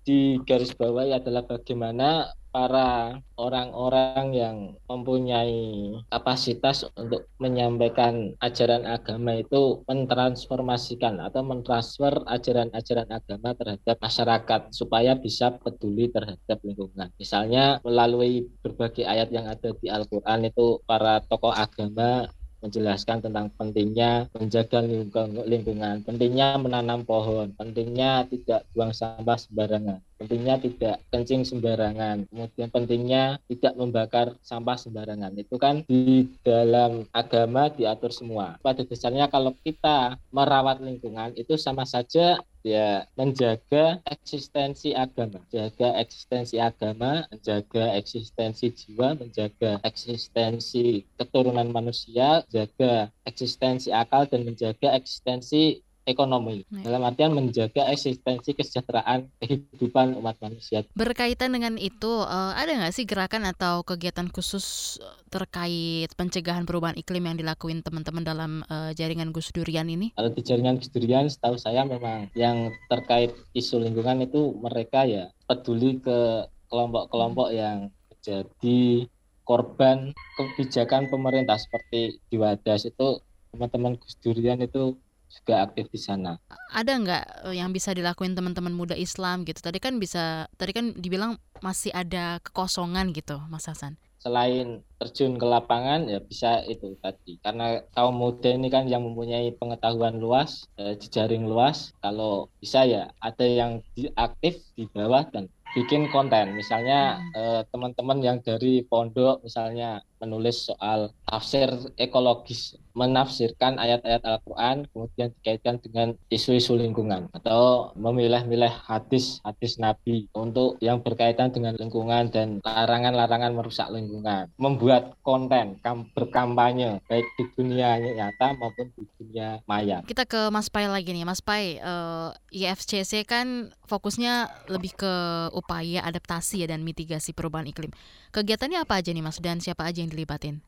di 0.08 0.40
garis 0.48 0.72
bawah 0.72 1.04
adalah 1.04 1.44
bagaimana 1.44 2.32
para 2.48 3.20
orang-orang 3.36 4.26
yang 4.32 4.56
mempunyai 4.88 5.94
kapasitas 6.08 6.88
untuk 6.96 7.28
menyampaikan 7.36 8.34
ajaran 8.40 8.88
agama 8.88 9.36
itu 9.38 9.84
mentransformasikan 9.84 11.20
atau 11.20 11.44
mentransfer 11.44 12.24
ajaran-ajaran 12.24 13.08
agama 13.12 13.52
terhadap 13.54 13.96
masyarakat 14.00 14.60
supaya 14.72 15.12
bisa 15.14 15.54
peduli 15.60 16.08
terhadap 16.08 16.58
lingkungan. 16.64 17.12
Misalnya 17.20 17.78
melalui 17.84 18.48
berbagai 18.64 19.04
ayat 19.04 19.28
yang 19.28 19.46
ada 19.46 19.70
di 19.76 19.86
Al-Qur'an 19.92 20.48
itu 20.48 20.80
para 20.88 21.20
tokoh 21.28 21.52
agama 21.52 22.32
menjelaskan 22.58 23.22
tentang 23.22 23.54
pentingnya 23.54 24.26
menjaga 24.34 24.82
lingkungan, 24.82 26.02
pentingnya 26.02 26.58
menanam 26.58 27.06
pohon, 27.06 27.54
pentingnya 27.54 28.26
tidak 28.26 28.66
buang 28.74 28.90
sampah 28.90 29.38
sembarangan 29.38 30.02
pentingnya 30.18 30.58
tidak 30.58 30.96
kencing 31.14 31.46
sembarangan 31.46 32.28
kemudian 32.28 32.68
pentingnya 32.68 33.24
tidak 33.48 33.74
membakar 33.78 34.26
sampah 34.42 34.76
sembarangan. 34.76 35.32
Itu 35.38 35.56
kan 35.56 35.82
di 35.88 36.28
dalam 36.44 37.08
agama 37.14 37.72
diatur 37.72 38.12
semua. 38.12 38.60
Pada 38.60 38.84
dasarnya 38.84 39.30
kalau 39.30 39.54
kita 39.64 40.18
merawat 40.34 40.82
lingkungan 40.82 41.34
itu 41.34 41.56
sama 41.56 41.88
saja 41.88 42.38
ya 42.66 43.06
menjaga 43.14 44.02
eksistensi 44.04 44.92
agama, 44.92 45.40
jaga 45.48 45.96
eksistensi 46.02 46.60
agama, 46.60 47.24
menjaga 47.30 47.96
eksistensi 47.96 48.74
jiwa, 48.74 49.16
menjaga 49.16 49.80
eksistensi 49.86 51.06
keturunan 51.16 51.70
manusia, 51.70 52.44
jaga 52.50 53.08
eksistensi 53.24 53.94
akal 53.94 54.26
dan 54.28 54.44
menjaga 54.44 54.92
eksistensi 54.98 55.80
ekonomi 56.08 56.64
Nih. 56.72 56.88
dalam 56.88 57.04
artian 57.04 57.36
menjaga 57.36 57.84
eksistensi 57.92 58.56
kesejahteraan 58.56 59.28
kehidupan 59.44 60.16
umat 60.16 60.40
manusia. 60.40 60.82
Berkaitan 60.96 61.52
dengan 61.52 61.76
itu, 61.76 62.24
uh, 62.24 62.56
ada 62.56 62.72
nggak 62.72 62.96
sih 62.96 63.04
gerakan 63.04 63.44
atau 63.44 63.84
kegiatan 63.84 64.32
khusus 64.32 64.96
terkait 65.28 66.08
pencegahan 66.16 66.64
perubahan 66.64 66.96
iklim 66.96 67.28
yang 67.28 67.36
dilakuin 67.36 67.84
teman-teman 67.84 68.24
dalam 68.24 68.52
uh, 68.72 68.96
jaringan 68.96 69.30
Gus 69.30 69.52
Durian 69.52 69.86
ini? 69.92 70.16
Kalau 70.16 70.32
di 70.32 70.40
jaringan 70.40 70.80
Gus 70.80 70.88
Durian, 70.88 71.28
setahu 71.28 71.60
saya 71.60 71.84
memang 71.84 72.32
yang 72.32 72.72
terkait 72.88 73.36
isu 73.52 73.84
lingkungan 73.84 74.24
itu 74.24 74.56
mereka 74.56 75.04
ya 75.04 75.28
peduli 75.44 76.00
ke 76.00 76.48
kelompok-kelompok 76.72 77.52
yang 77.52 77.92
menjadi 78.08 79.08
korban 79.48 80.12
kebijakan 80.36 81.08
pemerintah 81.08 81.56
seperti 81.56 82.20
di 82.28 82.36
Wadas 82.36 82.84
itu 82.84 83.20
teman-teman 83.52 83.96
Gus 83.96 84.16
Durian 84.20 84.60
itu 84.60 85.00
juga 85.28 85.68
aktif 85.68 85.86
di 85.92 86.00
sana. 86.00 86.40
Ada 86.72 86.92
nggak 86.98 87.24
eh, 87.48 87.56
yang 87.60 87.70
bisa 87.70 87.92
dilakuin 87.92 88.34
teman-teman 88.34 88.72
muda 88.72 88.96
Islam 88.96 89.44
gitu? 89.44 89.60
Tadi 89.60 89.78
kan 89.78 90.00
bisa, 90.00 90.48
tadi 90.56 90.72
kan 90.72 90.96
dibilang 90.96 91.36
masih 91.60 91.92
ada 91.92 92.40
kekosongan 92.40 93.12
gitu, 93.12 93.38
Mas 93.52 93.68
Hasan. 93.68 94.00
Selain 94.18 94.82
terjun 94.98 95.38
ke 95.38 95.46
lapangan 95.46 96.10
ya 96.10 96.18
bisa 96.18 96.66
itu 96.66 96.98
tadi 96.98 97.38
karena 97.38 97.86
kaum 97.94 98.18
muda 98.18 98.50
ini 98.50 98.66
kan 98.66 98.90
yang 98.90 99.06
mempunyai 99.06 99.54
pengetahuan 99.54 100.18
luas, 100.18 100.66
eh, 100.74 100.98
jejaring 100.98 101.46
luas. 101.46 101.94
Kalau 102.02 102.50
bisa 102.58 102.82
ya 102.82 103.14
ada 103.22 103.46
yang 103.46 103.78
di, 103.94 104.10
aktif 104.18 104.58
di 104.74 104.90
bawah 104.90 105.22
dan 105.30 105.46
bikin 105.76 106.08
konten 106.08 106.56
misalnya 106.56 107.20
hmm. 107.20 107.32
eh, 107.36 107.62
teman-teman 107.68 108.18
yang 108.24 108.38
dari 108.40 108.82
pondok 108.82 109.44
misalnya 109.44 110.00
menulis 110.20 110.70
soal 110.70 111.14
tafsir 111.26 111.70
ekologis 111.96 112.76
menafsirkan 112.98 113.78
ayat-ayat 113.78 114.26
Al-Quran 114.26 114.90
kemudian 114.90 115.30
dikaitkan 115.38 115.78
dengan 115.78 116.18
isu-isu 116.34 116.74
lingkungan 116.74 117.30
atau 117.30 117.94
memilah-milah 117.94 118.74
hadis-hadis 118.90 119.78
Nabi 119.78 120.26
untuk 120.34 120.82
yang 120.82 120.98
berkaitan 120.98 121.54
dengan 121.54 121.78
lingkungan 121.78 122.34
dan 122.34 122.58
larangan-larangan 122.66 123.54
merusak 123.54 123.86
lingkungan. 123.94 124.50
Membuat 124.58 125.14
konten 125.22 125.78
berkampanye 126.12 126.98
baik 127.06 127.26
di 127.38 127.44
dunia 127.54 128.02
nyata 128.02 128.58
maupun 128.58 128.90
di 128.98 129.06
dunia 129.14 129.62
maya. 129.70 130.02
Kita 130.02 130.26
ke 130.26 130.50
Mas 130.50 130.66
Pai 130.66 130.90
lagi 130.90 131.14
nih. 131.14 131.22
Mas 131.22 131.38
Pai 131.38 131.78
uh, 131.78 132.34
eh, 132.50 132.66
IFCC 132.66 133.22
kan 133.22 133.70
fokusnya 133.86 134.66
lebih 134.68 134.98
ke 134.98 135.14
upaya 135.54 136.02
adaptasi 136.02 136.64
ya 136.64 136.66
dan 136.68 136.82
mitigasi 136.82 137.30
perubahan 137.30 137.70
iklim. 137.70 137.94
Kegiatannya 138.34 138.82
apa 138.82 139.00
aja 139.00 139.14
nih 139.14 139.24
Mas? 139.24 139.38
Dan 139.38 139.62
siapa 139.62 139.86
aja 139.86 140.02
yang 140.02 140.07
dilibatin 140.10 140.64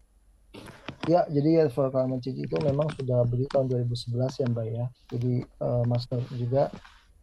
Ya, 1.08 1.24
jadi 1.32 1.64
for 1.72 1.88
Climate 1.88 2.20
Change 2.20 2.44
itu 2.44 2.56
memang 2.60 2.92
sudah 2.92 3.24
berdiri 3.24 3.48
tahun 3.48 3.72
2011 3.72 4.36
ya 4.36 4.46
Mbak 4.52 4.66
ya. 4.68 4.84
Jadi 5.08 5.34
uh, 5.64 5.82
Master 5.88 6.20
juga, 6.36 6.68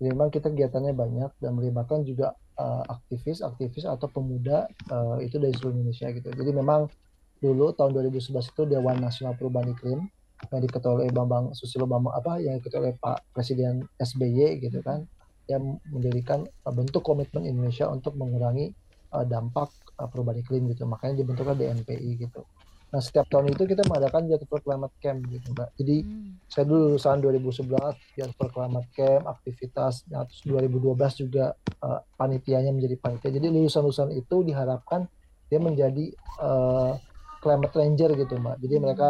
jadi 0.01 0.17
memang 0.17 0.33
kita 0.33 0.49
kegiatannya 0.49 0.97
banyak 0.97 1.31
dan 1.37 1.51
melibatkan 1.53 2.01
juga 2.01 2.33
uh, 2.57 2.81
aktivis, 2.89 3.45
aktivis 3.45 3.85
atau 3.85 4.09
pemuda 4.09 4.65
uh, 4.89 5.21
itu 5.21 5.37
dari 5.37 5.53
seluruh 5.53 5.77
Indonesia 5.77 6.09
gitu. 6.09 6.25
Jadi 6.25 6.51
memang 6.57 6.89
dulu 7.37 7.69
tahun 7.77 7.93
2011 8.01 8.33
itu 8.49 8.61
Dewan 8.65 8.97
Nasional 8.97 9.37
Perubahan 9.37 9.69
Iklim 9.69 10.09
yang 10.49 10.61
diketuai 10.61 11.05
oleh 11.05 11.09
Bambang 11.13 11.53
Susilo 11.53 11.85
Bambang 11.85 12.13
apa 12.17 12.41
yang 12.41 12.57
diketuai 12.57 12.81
oleh 12.81 12.95
Pak 12.97 13.33
Presiden 13.33 13.85
SBY 14.01 14.61
gitu 14.61 14.81
kan 14.81 15.05
yang 15.45 15.77
mendirikan 15.93 16.49
uh, 16.65 16.73
bentuk 16.73 17.05
komitmen 17.05 17.45
Indonesia 17.45 17.85
untuk 17.89 18.17
mengurangi 18.17 18.73
uh, 19.13 19.25
dampak 19.25 19.69
uh, 19.97 20.07
perubahan 20.07 20.39
iklim 20.41 20.69
gitu. 20.71 20.85
Makanya 20.85 21.25
dibentuklah 21.25 21.57
DNPI 21.57 22.23
gitu. 22.23 22.41
Nah, 22.87 23.03
setiap 23.03 23.27
tahun 23.27 23.51
itu 23.51 23.67
kita 23.67 23.83
mengadakan 23.83 24.31
Jatuh 24.31 24.63
Climate 24.63 24.95
Camp 25.03 25.19
gitu, 25.27 25.51
Mbak. 25.51 25.69
Jadi, 25.75 25.95
hmm. 26.07 26.47
saya 26.47 26.63
dulu 26.63 26.95
lulusan 26.95 27.19
2011 27.19 28.15
Jatuh 28.15 28.49
Climate 28.55 28.89
Camp, 28.95 29.23
aktivitas, 29.27 30.07
nah, 30.07 30.23
terus 30.23 30.41
2012 30.47 30.95
juga 31.27 31.51
uh, 31.83 31.99
panitianya 32.15 32.71
menjadi 32.71 32.95
panitia. 32.95 33.35
Jadi, 33.35 33.51
lulusan-lulusan 33.51 34.15
itu 34.15 34.35
diharapkan 34.47 35.03
dia 35.51 35.59
menjadi 35.59 36.15
uh, 36.39 36.95
climate 37.43 37.75
ranger 37.75 38.15
gitu, 38.15 38.39
Mbak. 38.39 38.55
Jadi, 38.63 38.75
hmm. 38.79 38.83
mereka 38.87 39.09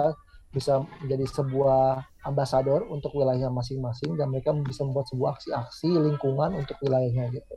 bisa 0.50 0.82
menjadi 1.06 1.26
sebuah 1.38 2.02
ambasador 2.26 2.90
untuk 2.90 3.14
wilayah 3.14 3.54
masing-masing 3.54 4.18
dan 4.18 4.34
mereka 4.34 4.58
bisa 4.58 4.82
membuat 4.82 5.06
sebuah 5.14 5.38
aksi-aksi 5.38 6.02
lingkungan 6.02 6.58
untuk 6.58 6.82
wilayahnya 6.82 7.30
gitu. 7.30 7.56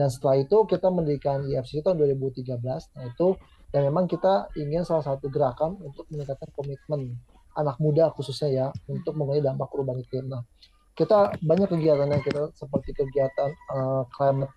Dan 0.00 0.08
setelah 0.08 0.40
itu 0.40 0.64
kita 0.64 0.88
mendirikan 0.88 1.44
IFC 1.44 1.84
tahun 1.84 2.00
2013. 2.00 2.56
Nah, 2.96 3.04
itu 3.04 3.36
dan 3.68 3.84
memang 3.84 4.08
kita 4.08 4.48
ingin 4.56 4.88
salah 4.88 5.04
satu 5.04 5.28
gerakan 5.28 5.76
untuk 5.84 6.08
meningkatkan 6.08 6.48
komitmen 6.56 7.20
anak 7.52 7.76
muda 7.76 8.08
khususnya 8.16 8.48
ya 8.48 8.66
untuk 8.88 9.12
mengenai 9.12 9.44
dampak 9.44 9.68
perubahan 9.68 10.00
iklim. 10.00 10.32
Nah, 10.32 10.40
kita 10.96 11.36
banyak 11.44 11.68
kegiatan 11.68 12.08
yang 12.08 12.24
kita 12.24 12.48
seperti 12.56 12.96
kegiatan 12.96 13.52
uh, 13.76 14.08
climate 14.08 14.48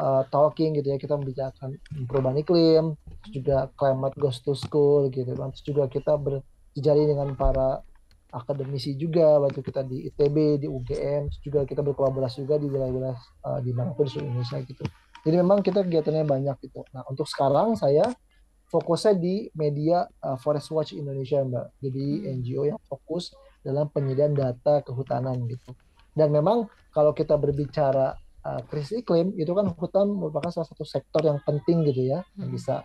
uh, 0.00 0.24
talking 0.32 0.72
gitu 0.80 0.88
ya 0.88 0.96
kita 0.96 1.20
membicarakan 1.20 1.76
perubahan 2.08 2.40
iklim, 2.40 2.84
juga 3.28 3.68
climate 3.76 4.16
goes 4.16 4.40
to 4.40 4.56
school 4.56 5.12
gitu 5.12 5.36
kan. 5.36 5.52
Terus 5.52 5.64
juga 5.68 5.84
kita 5.92 6.16
berjejaring 6.16 7.12
dengan 7.12 7.28
para 7.36 7.84
akademisi 8.28 8.92
juga 8.96 9.40
waktu 9.40 9.64
kita 9.64 9.84
di 9.88 10.04
ITB, 10.12 10.60
di 10.60 10.68
UGM, 10.68 11.32
juga 11.40 11.64
kita 11.64 11.80
berkolaborasi 11.80 12.44
juga 12.44 12.60
di 12.60 12.68
wilayah-wilayah 12.68 13.20
uh, 13.48 13.60
di 13.64 13.72
mana 13.72 13.96
pun 13.96 14.04
di 14.04 14.20
Indonesia 14.20 14.60
gitu. 14.60 14.84
Jadi 15.24 15.34
memang 15.40 15.64
kita 15.64 15.82
kegiatannya 15.82 16.24
banyak 16.28 16.56
gitu. 16.68 16.84
Nah 16.92 17.02
untuk 17.08 17.24
sekarang 17.24 17.74
saya 17.74 18.04
fokusnya 18.68 19.16
di 19.16 19.48
media 19.56 20.04
uh, 20.22 20.36
Forest 20.36 20.68
Watch 20.76 20.90
Indonesia 20.92 21.40
Mbak. 21.40 21.66
Jadi 21.80 22.06
hmm. 22.06 22.28
NGO 22.40 22.62
yang 22.68 22.80
fokus 22.84 23.32
dalam 23.64 23.88
penyediaan 23.88 24.36
data 24.36 24.84
kehutanan 24.84 25.48
gitu. 25.48 25.72
Dan 26.12 26.32
memang 26.32 26.68
kalau 26.92 27.16
kita 27.16 27.40
berbicara 27.40 28.12
uh, 28.44 28.60
krisis 28.68 29.00
iklim 29.00 29.32
itu 29.40 29.50
kan 29.56 29.72
hutan 29.72 30.12
merupakan 30.12 30.52
salah 30.52 30.68
satu 30.68 30.84
sektor 30.84 31.24
yang 31.24 31.40
penting 31.42 31.82
gitu 31.88 32.12
ya 32.12 32.20
hmm. 32.20 32.44
yang 32.44 32.50
bisa 32.52 32.84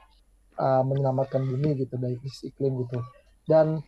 uh, 0.55 0.83
menyelamatkan 0.87 1.43
bumi 1.43 1.83
gitu 1.83 1.99
dari 1.99 2.15
krisis 2.15 2.47
iklim 2.47 2.79
gitu. 2.87 3.03
Dan 3.43 3.83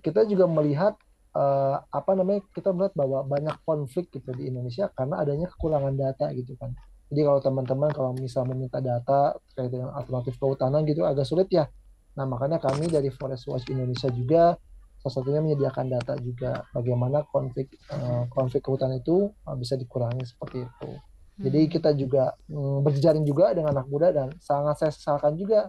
kita 0.00 0.24
juga 0.28 0.46
melihat 0.46 0.94
uh, 1.36 1.76
apa 1.92 2.16
namanya 2.16 2.40
kita 2.56 2.72
melihat 2.72 2.94
bahwa 2.96 3.26
banyak 3.26 3.56
konflik 3.62 4.08
gitu 4.10 4.32
di 4.32 4.48
Indonesia 4.48 4.88
karena 4.96 5.20
adanya 5.20 5.46
kekurangan 5.52 5.94
data 5.94 6.32
gitu 6.32 6.56
kan. 6.56 6.72
Jadi 7.06 7.20
kalau 7.22 7.38
teman-teman 7.38 7.90
kalau 7.94 8.10
misal 8.18 8.42
meminta 8.50 8.82
data 8.82 9.38
terkait 9.52 9.70
dengan 9.70 9.94
alternatif 9.94 10.34
kehutanan 10.42 10.82
gitu 10.88 11.06
agak 11.06 11.28
sulit 11.28 11.46
ya. 11.52 11.70
Nah 12.18 12.26
makanya 12.26 12.58
kami 12.58 12.90
dari 12.90 13.12
Forest 13.14 13.46
Watch 13.46 13.70
Indonesia 13.70 14.10
juga 14.10 14.58
salah 14.98 15.22
satunya 15.22 15.38
menyediakan 15.38 15.86
data 15.86 16.18
juga 16.18 16.66
bagaimana 16.74 17.22
konflik 17.30 17.70
uh, 17.94 18.26
konflik 18.32 18.66
kehutanan 18.66 18.98
itu 18.98 19.30
uh, 19.46 19.54
bisa 19.54 19.78
dikurangi 19.78 20.26
seperti 20.26 20.66
itu. 20.66 20.90
Jadi 21.36 21.60
hmm. 21.62 21.70
kita 21.70 21.90
juga 21.92 22.32
um, 22.48 22.80
berjejaring 22.80 23.22
juga 23.22 23.52
dengan 23.52 23.76
anak 23.76 23.86
muda 23.92 24.08
dan 24.10 24.32
sangat 24.40 24.80
saya 24.80 24.92
sesalkan 24.92 25.36
juga 25.36 25.68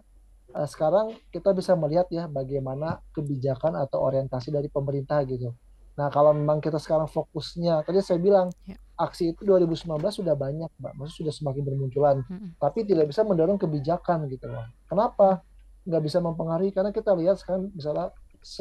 sekarang 0.68 1.16
kita 1.34 1.52
bisa 1.52 1.76
melihat 1.76 2.08
ya 2.14 2.26
bagaimana 2.32 3.04
kebijakan 3.12 3.76
atau 3.78 4.04
orientasi 4.06 4.54
dari 4.54 4.72
pemerintah 4.72 5.22
gitu. 5.28 5.52
Nah 6.00 6.08
kalau 6.14 6.32
memang 6.32 6.64
kita 6.64 6.80
sekarang 6.80 7.10
fokusnya, 7.10 7.84
tadi 7.84 8.00
saya 8.00 8.22
bilang 8.22 8.48
yeah 8.64 8.80
aksi 8.98 9.32
itu 9.32 9.46
2019 9.46 9.86
sudah 10.10 10.34
banyak, 10.34 10.68
Mbak. 10.82 10.94
Maksudnya 10.98 11.18
sudah 11.30 11.34
semakin 11.38 11.64
bermunculan. 11.64 12.18
Hmm. 12.26 12.58
Tapi 12.58 12.84
tidak 12.84 13.14
bisa 13.14 13.22
mendorong 13.22 13.62
kebijakan 13.62 14.26
gitu 14.28 14.50
loh. 14.50 14.66
Kenapa? 14.90 15.46
Nggak 15.86 16.04
bisa 16.04 16.18
mempengaruhi 16.20 16.74
karena 16.74 16.90
kita 16.90 17.14
lihat 17.14 17.38
sekarang 17.38 17.70
misalnya 17.72 18.12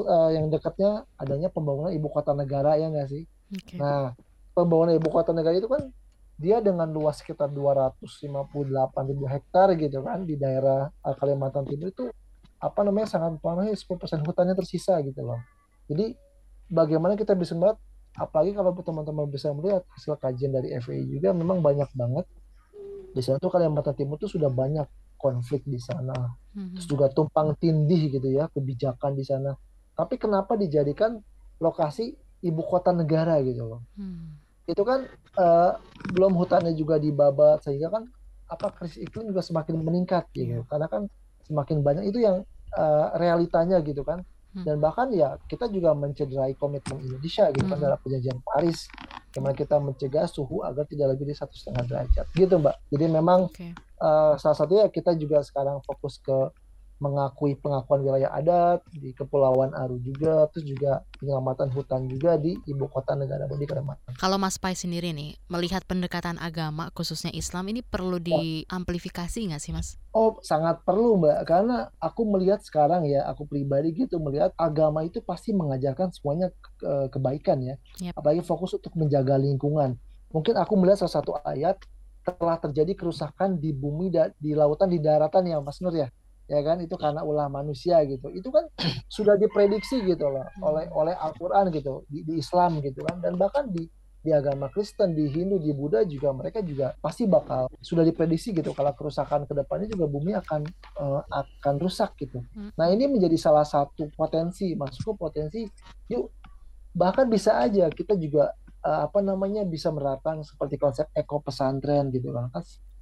uh, 0.04 0.30
yang 0.30 0.52
dekatnya 0.52 1.08
adanya 1.16 1.48
pembangunan 1.48 1.90
ibu 1.90 2.06
kota 2.12 2.36
negara 2.36 2.76
ya 2.76 2.92
nggak 2.92 3.08
sih? 3.08 3.24
Okay. 3.50 3.80
Nah, 3.80 4.12
pembangunan 4.52 4.94
ibu 4.94 5.08
kota 5.08 5.32
negara 5.32 5.56
itu 5.56 5.66
kan 5.66 5.88
dia 6.36 6.60
dengan 6.60 6.84
luas 6.92 7.16
sekitar 7.24 7.48
258 7.48 8.04
ribu 9.08 9.24
hektar 9.24 9.72
gitu 9.72 10.04
kan 10.04 10.28
di 10.28 10.36
daerah 10.36 10.92
uh, 11.00 11.14
Kalimantan 11.16 11.64
Timur 11.64 11.88
itu 11.88 12.12
apa 12.60 12.84
namanya 12.84 13.08
sangat 13.08 13.40
mempengaruhi 13.40 13.72
10% 13.72 14.20
hutannya 14.20 14.52
tersisa 14.56 15.00
gitu 15.00 15.24
loh. 15.24 15.40
Jadi 15.88 16.12
bagaimana 16.68 17.16
kita 17.16 17.32
bisa 17.32 17.56
melihat 17.56 17.80
apalagi 18.16 18.52
kalau 18.52 18.72
teman-teman 18.76 19.28
bisa 19.32 19.48
melihat 19.56 19.84
hasil 19.96 20.16
kajian 20.20 20.52
dari 20.52 20.76
FAI 20.76 21.04
juga 21.08 21.32
memang 21.32 21.60
banyak 21.60 21.88
banget 21.96 22.24
di 23.16 23.20
sana 23.24 23.40
tuh 23.40 23.48
Kalimantan 23.48 23.96
Timur 23.96 24.20
tuh 24.20 24.28
sudah 24.28 24.52
banyak 24.52 24.84
konflik 25.16 25.64
di 25.64 25.80
sana. 25.80 26.36
Mm-hmm. 26.52 26.76
Terus 26.76 26.86
juga 26.88 27.08
tumpang 27.08 27.56
tindih 27.56 28.12
gitu 28.12 28.28
ya 28.28 28.52
kebijakan 28.52 29.16
di 29.16 29.24
sana. 29.24 29.56
Tapi 29.96 30.20
kenapa 30.20 30.52
dijadikan 30.60 31.16
lokasi 31.56 32.12
ibu 32.44 32.60
kota 32.60 32.92
negara 32.92 33.40
gitu 33.40 33.64
loh? 33.64 33.80
Hmm 33.96 34.45
itu 34.66 34.82
kan 34.82 35.06
uh, 35.38 35.78
belum 36.10 36.34
hutannya 36.34 36.74
juga 36.74 36.98
dibabat 36.98 37.62
sehingga 37.62 37.90
kan 37.90 38.10
apa 38.46 38.70
krisis 38.74 39.02
iklim 39.02 39.30
juga 39.30 39.42
semakin 39.42 39.82
meningkat 39.82 40.26
gitu 40.34 40.62
iya. 40.62 40.66
karena 40.66 40.86
kan 40.86 41.02
semakin 41.46 41.82
banyak 41.82 42.04
itu 42.10 42.22
yang 42.22 42.42
uh, 42.74 43.14
realitanya 43.18 43.78
gitu 43.82 44.02
kan 44.02 44.22
hmm. 44.54 44.66
dan 44.66 44.78
bahkan 44.82 45.10
ya 45.14 45.38
kita 45.46 45.70
juga 45.70 45.94
mencederai 45.94 46.54
komitmen 46.58 47.02
Indonesia 47.02 47.50
gitu 47.50 47.66
kan 47.66 47.78
hmm. 47.78 47.86
dalam 47.86 47.98
perjanjian 47.98 48.38
Paris 48.42 48.90
gimana 49.30 49.54
kita 49.54 49.76
mencegah 49.78 50.26
suhu 50.30 50.62
agar 50.62 50.86
tidak 50.86 51.14
lebih 51.14 51.30
dari 51.30 51.38
satu 51.38 51.54
setengah 51.54 51.82
derajat 51.86 52.26
gitu 52.34 52.54
mbak 52.58 52.74
jadi 52.90 53.06
memang 53.10 53.50
okay. 53.50 53.70
uh, 54.02 54.34
salah 54.38 54.58
satunya 54.58 54.86
kita 54.90 55.14
juga 55.18 55.42
sekarang 55.42 55.82
fokus 55.82 56.18
ke 56.22 56.50
mengakui 56.96 57.52
pengakuan 57.60 58.00
wilayah 58.00 58.32
adat 58.32 58.80
di 58.88 59.12
Kepulauan 59.12 59.76
Aru 59.76 60.00
juga, 60.00 60.48
terus 60.48 60.64
juga 60.64 61.04
penyelamatan 61.20 61.68
hutan 61.76 62.08
juga 62.08 62.40
di 62.40 62.56
ibu 62.64 62.88
kota 62.88 63.12
negara 63.12 63.44
di 63.44 63.66
Kalimantan. 63.68 64.16
Kalau 64.16 64.40
Mas 64.40 64.56
Pai 64.56 64.72
sendiri 64.72 65.12
nih 65.12 65.36
melihat 65.52 65.84
pendekatan 65.84 66.40
agama 66.40 66.88
khususnya 66.96 67.28
Islam 67.36 67.68
ini 67.68 67.84
perlu 67.84 68.16
diamplifikasi 68.16 69.36
nggak 69.52 69.60
sih 69.60 69.76
Mas? 69.76 70.00
Oh 70.16 70.40
sangat 70.40 70.80
perlu 70.88 71.20
Mbak, 71.20 71.38
karena 71.44 71.92
aku 72.00 72.24
melihat 72.24 72.64
sekarang 72.64 73.04
ya, 73.04 73.28
aku 73.28 73.44
pribadi 73.44 73.92
gitu 73.92 74.16
melihat 74.16 74.56
agama 74.56 75.04
itu 75.04 75.20
pasti 75.20 75.52
mengajarkan 75.52 76.08
semuanya 76.16 76.48
ke 76.80 77.12
kebaikan 77.12 77.60
ya, 77.60 77.74
yep. 78.00 78.16
apalagi 78.16 78.40
fokus 78.40 78.72
untuk 78.72 78.96
menjaga 78.96 79.36
lingkungan. 79.36 80.00
Mungkin 80.32 80.56
aku 80.56 80.72
melihat 80.80 81.04
salah 81.04 81.20
satu 81.20 81.36
ayat 81.44 81.76
telah 82.24 82.56
terjadi 82.58 82.96
kerusakan 82.96 83.60
di 83.60 83.70
bumi, 83.70 84.10
di 84.40 84.56
lautan, 84.56 84.90
di 84.90 84.98
daratan 84.98 85.46
ya 85.46 85.60
Mas 85.60 85.78
Nur 85.84 85.94
ya 85.94 86.08
ya 86.46 86.60
kan? 86.62 86.82
Itu 86.82 86.98
karena 86.98 87.22
ulah 87.22 87.46
manusia 87.50 88.02
gitu. 88.06 88.30
Itu 88.32 88.50
kan 88.50 88.66
sudah 89.16 89.38
diprediksi 89.38 90.02
gitu 90.02 90.26
loh 90.30 90.46
oleh 90.62 90.88
oleh 90.90 91.14
Al-Qur'an 91.14 91.70
gitu 91.70 92.06
di, 92.10 92.22
di 92.26 92.40
Islam 92.40 92.82
gitu 92.82 93.02
kan. 93.06 93.22
Dan 93.22 93.38
bahkan 93.38 93.70
di 93.70 93.86
di 94.26 94.34
agama 94.34 94.66
Kristen, 94.74 95.14
di 95.14 95.30
Hindu, 95.30 95.62
di 95.62 95.70
Buddha 95.70 96.02
juga 96.02 96.34
mereka 96.34 96.58
juga 96.58 96.98
pasti 96.98 97.30
bakal 97.30 97.70
sudah 97.78 98.02
diprediksi 98.02 98.50
gitu 98.50 98.74
kalau 98.74 98.90
kerusakan 98.90 99.46
ke 99.46 99.54
depannya 99.54 99.86
juga 99.86 100.10
bumi 100.10 100.34
akan 100.34 100.66
uh, 100.98 101.22
akan 101.30 101.74
rusak 101.78 102.18
gitu. 102.18 102.42
Hmm. 102.58 102.74
Nah 102.74 102.90
ini 102.90 103.06
menjadi 103.06 103.38
salah 103.38 103.62
satu 103.62 104.10
potensi 104.18 104.74
masuk 104.74 105.14
potensi 105.14 105.62
yuk 106.10 106.34
bahkan 106.90 107.30
bisa 107.30 107.62
aja 107.62 107.86
kita 107.86 108.18
juga 108.18 108.50
uh, 108.82 109.06
apa 109.06 109.22
namanya 109.22 109.62
bisa 109.62 109.94
menerapkan 109.94 110.42
seperti 110.42 110.74
konsep 110.74 111.06
eko 111.14 111.38
pesantren 111.38 112.10
gitu 112.10 112.34
kan 112.34 112.50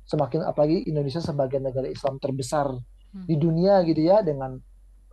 semakin 0.04 0.44
apalagi 0.44 0.84
Indonesia 0.84 1.24
sebagai 1.24 1.56
negara 1.56 1.88
Islam 1.88 2.20
terbesar 2.20 2.68
Hmm. 3.14 3.30
di 3.30 3.38
dunia 3.38 3.78
gitu 3.86 4.02
ya 4.02 4.26
dengan 4.26 4.58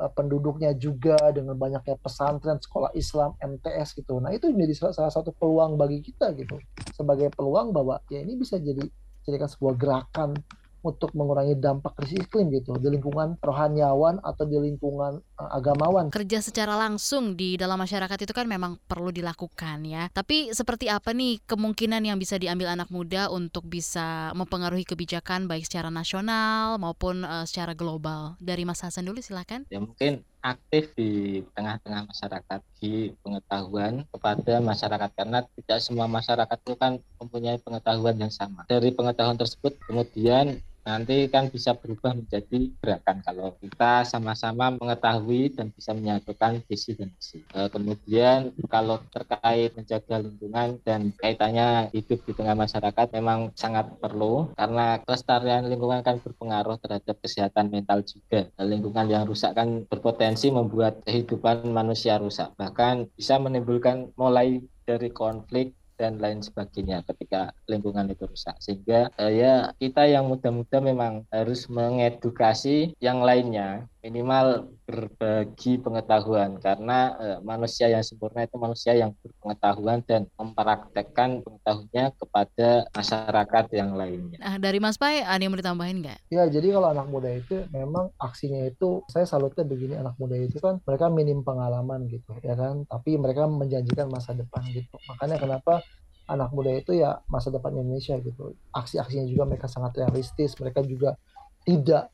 uh, 0.01 0.09
penduduknya 0.09 0.73
juga 0.73 1.21
dengan 1.29 1.53
banyaknya 1.53 2.01
pesantren 2.01 2.57
sekolah 2.57 2.89
Islam 2.97 3.37
MTS 3.37 3.93
gitu 3.93 4.17
nah 4.17 4.33
itu 4.33 4.49
menjadi 4.49 4.73
salah, 4.89 4.93
salah 4.97 5.13
satu 5.13 5.29
peluang 5.37 5.77
bagi 5.77 6.01
kita 6.01 6.33
gitu 6.33 6.57
sebagai 6.97 7.29
peluang 7.29 7.69
bahwa 7.69 8.01
ya 8.09 8.25
ini 8.25 8.33
bisa 8.41 8.57
jadi 8.57 8.81
jadikan 9.21 9.45
sebuah 9.45 9.73
gerakan 9.77 10.33
untuk 10.81 11.13
mengurangi 11.13 11.57
dampak 11.57 11.93
krisis 11.97 12.25
iklim 12.25 12.49
gitu 12.53 12.73
di 12.77 12.89
lingkungan 12.89 13.37
rohaniawan 13.41 14.17
atau 14.25 14.43
di 14.49 14.57
lingkungan 14.57 15.21
uh, 15.37 15.49
agamawan. 15.53 16.09
Kerja 16.09 16.41
secara 16.41 16.73
langsung 16.77 17.37
di 17.37 17.55
dalam 17.55 17.77
masyarakat 17.77 18.17
itu 18.25 18.33
kan 18.33 18.49
memang 18.49 18.81
perlu 18.89 19.13
dilakukan 19.13 19.85
ya. 19.85 20.09
Tapi 20.09 20.51
seperti 20.51 20.89
apa 20.89 21.13
nih 21.13 21.41
kemungkinan 21.45 22.01
yang 22.01 22.17
bisa 22.17 22.41
diambil 22.41 22.73
anak 22.73 22.89
muda 22.89 23.29
untuk 23.29 23.69
bisa 23.69 24.33
mempengaruhi 24.33 24.83
kebijakan 24.83 25.45
baik 25.45 25.69
secara 25.69 25.93
nasional 25.93 26.81
maupun 26.81 27.23
uh, 27.23 27.45
secara 27.45 27.77
global? 27.77 28.35
Dari 28.41 28.65
Mas 28.65 28.81
Hasan 28.81 29.05
dulu 29.05 29.21
silakan. 29.21 29.69
Ya 29.69 29.77
mungkin 29.77 30.25
aktif 30.41 30.89
di 30.97 31.41
tengah-tengah 31.53 32.09
masyarakat 32.09 32.59
di 32.81 33.13
pengetahuan 33.21 34.03
kepada 34.09 34.57
masyarakat 34.57 35.09
karena 35.13 35.45
tidak 35.45 35.79
semua 35.85 36.09
masyarakat 36.09 36.57
itu 36.65 36.73
kan 36.75 36.97
mempunyai 37.21 37.61
pengetahuan 37.61 38.17
yang 38.17 38.33
sama. 38.33 38.65
Dari 38.65 38.89
pengetahuan 38.89 39.37
tersebut 39.37 39.77
kemudian 39.85 40.57
nanti 40.81 41.29
kan 41.29 41.47
bisa 41.53 41.77
berubah 41.77 42.17
menjadi 42.17 42.73
gerakan 42.81 43.21
kalau 43.21 43.53
kita 43.61 44.01
sama-sama 44.05 44.73
mengetahui 44.73 45.53
dan 45.53 45.69
bisa 45.69 45.93
menyatukan 45.93 46.65
visi 46.65 46.97
dan 46.97 47.13
misi. 47.13 47.45
E, 47.53 47.69
kemudian 47.69 48.49
kalau 48.65 48.97
terkait 49.13 49.77
menjaga 49.77 50.17
lingkungan 50.17 50.81
dan 50.81 51.13
kaitannya 51.21 51.93
hidup 51.93 52.25
di 52.25 52.33
tengah 52.33 52.57
masyarakat 52.57 53.07
memang 53.13 53.53
sangat 53.53 53.93
perlu 54.01 54.49
karena 54.57 54.97
kelestarian 55.05 55.69
lingkungan 55.69 56.01
kan 56.01 56.17
berpengaruh 56.17 56.81
terhadap 56.81 57.15
kesehatan 57.21 57.69
mental 57.69 58.01
juga. 58.01 58.49
E, 58.49 58.61
lingkungan 58.65 59.05
yang 59.05 59.23
rusak 59.29 59.53
kan 59.53 59.85
berpotensi 59.85 60.49
membuat 60.49 61.05
kehidupan 61.05 61.69
manusia 61.69 62.17
rusak 62.17 62.53
bahkan 62.57 63.05
bisa 63.13 63.37
menimbulkan 63.37 64.09
mulai 64.17 64.61
dari 64.81 65.13
konflik 65.13 65.77
dan 66.01 66.17
lain 66.17 66.41
sebagainya 66.41 67.05
ketika 67.05 67.53
lingkungan 67.69 68.09
itu 68.09 68.25
rusak. 68.25 68.57
Sehingga 68.57 69.13
uh, 69.21 69.29
ya 69.29 69.69
kita 69.77 70.09
yang 70.09 70.25
muda-muda 70.25 70.81
memang 70.81 71.29
harus 71.29 71.69
mengedukasi 71.69 72.97
yang 72.97 73.21
lainnya 73.21 73.85
minimal 74.01 74.73
berbagi 74.89 75.77
pengetahuan 75.77 76.57
karena 76.57 77.13
uh, 77.15 77.37
manusia 77.45 77.85
yang 77.87 78.01
sempurna 78.01 78.43
itu 78.49 78.57
manusia 78.57 78.97
yang 78.97 79.13
berpengetahuan 79.21 80.01
dan 80.09 80.25
mempraktekkan 80.35 81.45
pengetahuannya 81.45 82.05
kepada 82.17 82.69
masyarakat 82.97 83.65
yang 83.77 83.93
lainnya. 83.93 84.37
Nah, 84.41 84.57
dari 84.57 84.81
Mas 84.81 84.97
Pai 84.97 85.21
ada 85.21 85.37
yang 85.37 85.53
mau 85.53 85.61
ditambahin 85.61 86.01
nggak? 86.01 86.19
Ya, 86.33 86.49
jadi 86.49 86.73
kalau 86.73 86.89
anak 86.89 87.07
muda 87.13 87.29
itu 87.29 87.61
memang 87.69 88.09
aksinya 88.17 88.65
itu 88.65 89.05
saya 89.05 89.29
salutnya 89.29 89.63
begini 89.63 89.93
anak 89.95 90.17
muda 90.17 90.33
itu 90.33 90.57
kan 90.57 90.81
mereka 90.81 91.05
minim 91.13 91.45
pengalaman 91.45 92.09
gitu 92.09 92.33
ya 92.41 92.57
kan, 92.57 92.83
tapi 92.89 93.15
mereka 93.21 93.45
menjanjikan 93.45 94.09
masa 94.09 94.33
depan 94.33 94.65
gitu. 94.73 94.97
Makanya 95.13 95.37
kenapa 95.37 95.85
anak 96.25 96.49
muda 96.55 96.73
itu 96.73 96.97
ya 96.97 97.21
masa 97.29 97.53
depan 97.53 97.77
Indonesia 97.77 98.17
gitu. 98.17 98.57
Aksi-aksinya 98.73 99.29
juga 99.29 99.43
mereka 99.45 99.69
sangat 99.69 100.01
realistis, 100.01 100.57
mereka 100.57 100.81
juga 100.81 101.13
tidak 101.61 102.09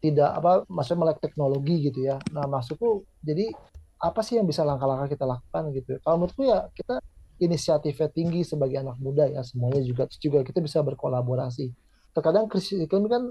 tidak 0.00 0.30
apa 0.32 0.64
maksudnya 0.66 1.00
melek 1.06 1.18
teknologi 1.20 1.76
gitu 1.92 2.00
ya. 2.08 2.16
Nah 2.32 2.48
maksudku 2.48 3.04
jadi 3.20 3.52
apa 4.00 4.20
sih 4.24 4.40
yang 4.40 4.48
bisa 4.48 4.64
langkah-langkah 4.64 5.12
kita 5.12 5.28
lakukan 5.28 5.62
gitu. 5.76 6.00
Kalau 6.00 6.16
menurutku 6.24 6.42
ya 6.48 6.72
kita 6.72 7.04
inisiatifnya 7.40 8.08
tinggi 8.12 8.40
sebagai 8.44 8.80
anak 8.80 8.96
muda 9.00 9.28
ya 9.28 9.44
semuanya 9.44 9.80
juga 9.84 10.08
juga 10.16 10.40
kita 10.40 10.64
bisa 10.64 10.80
berkolaborasi. 10.80 11.68
Terkadang 12.16 12.48
krisis 12.48 12.80
iklim 12.80 13.06
kan 13.12 13.22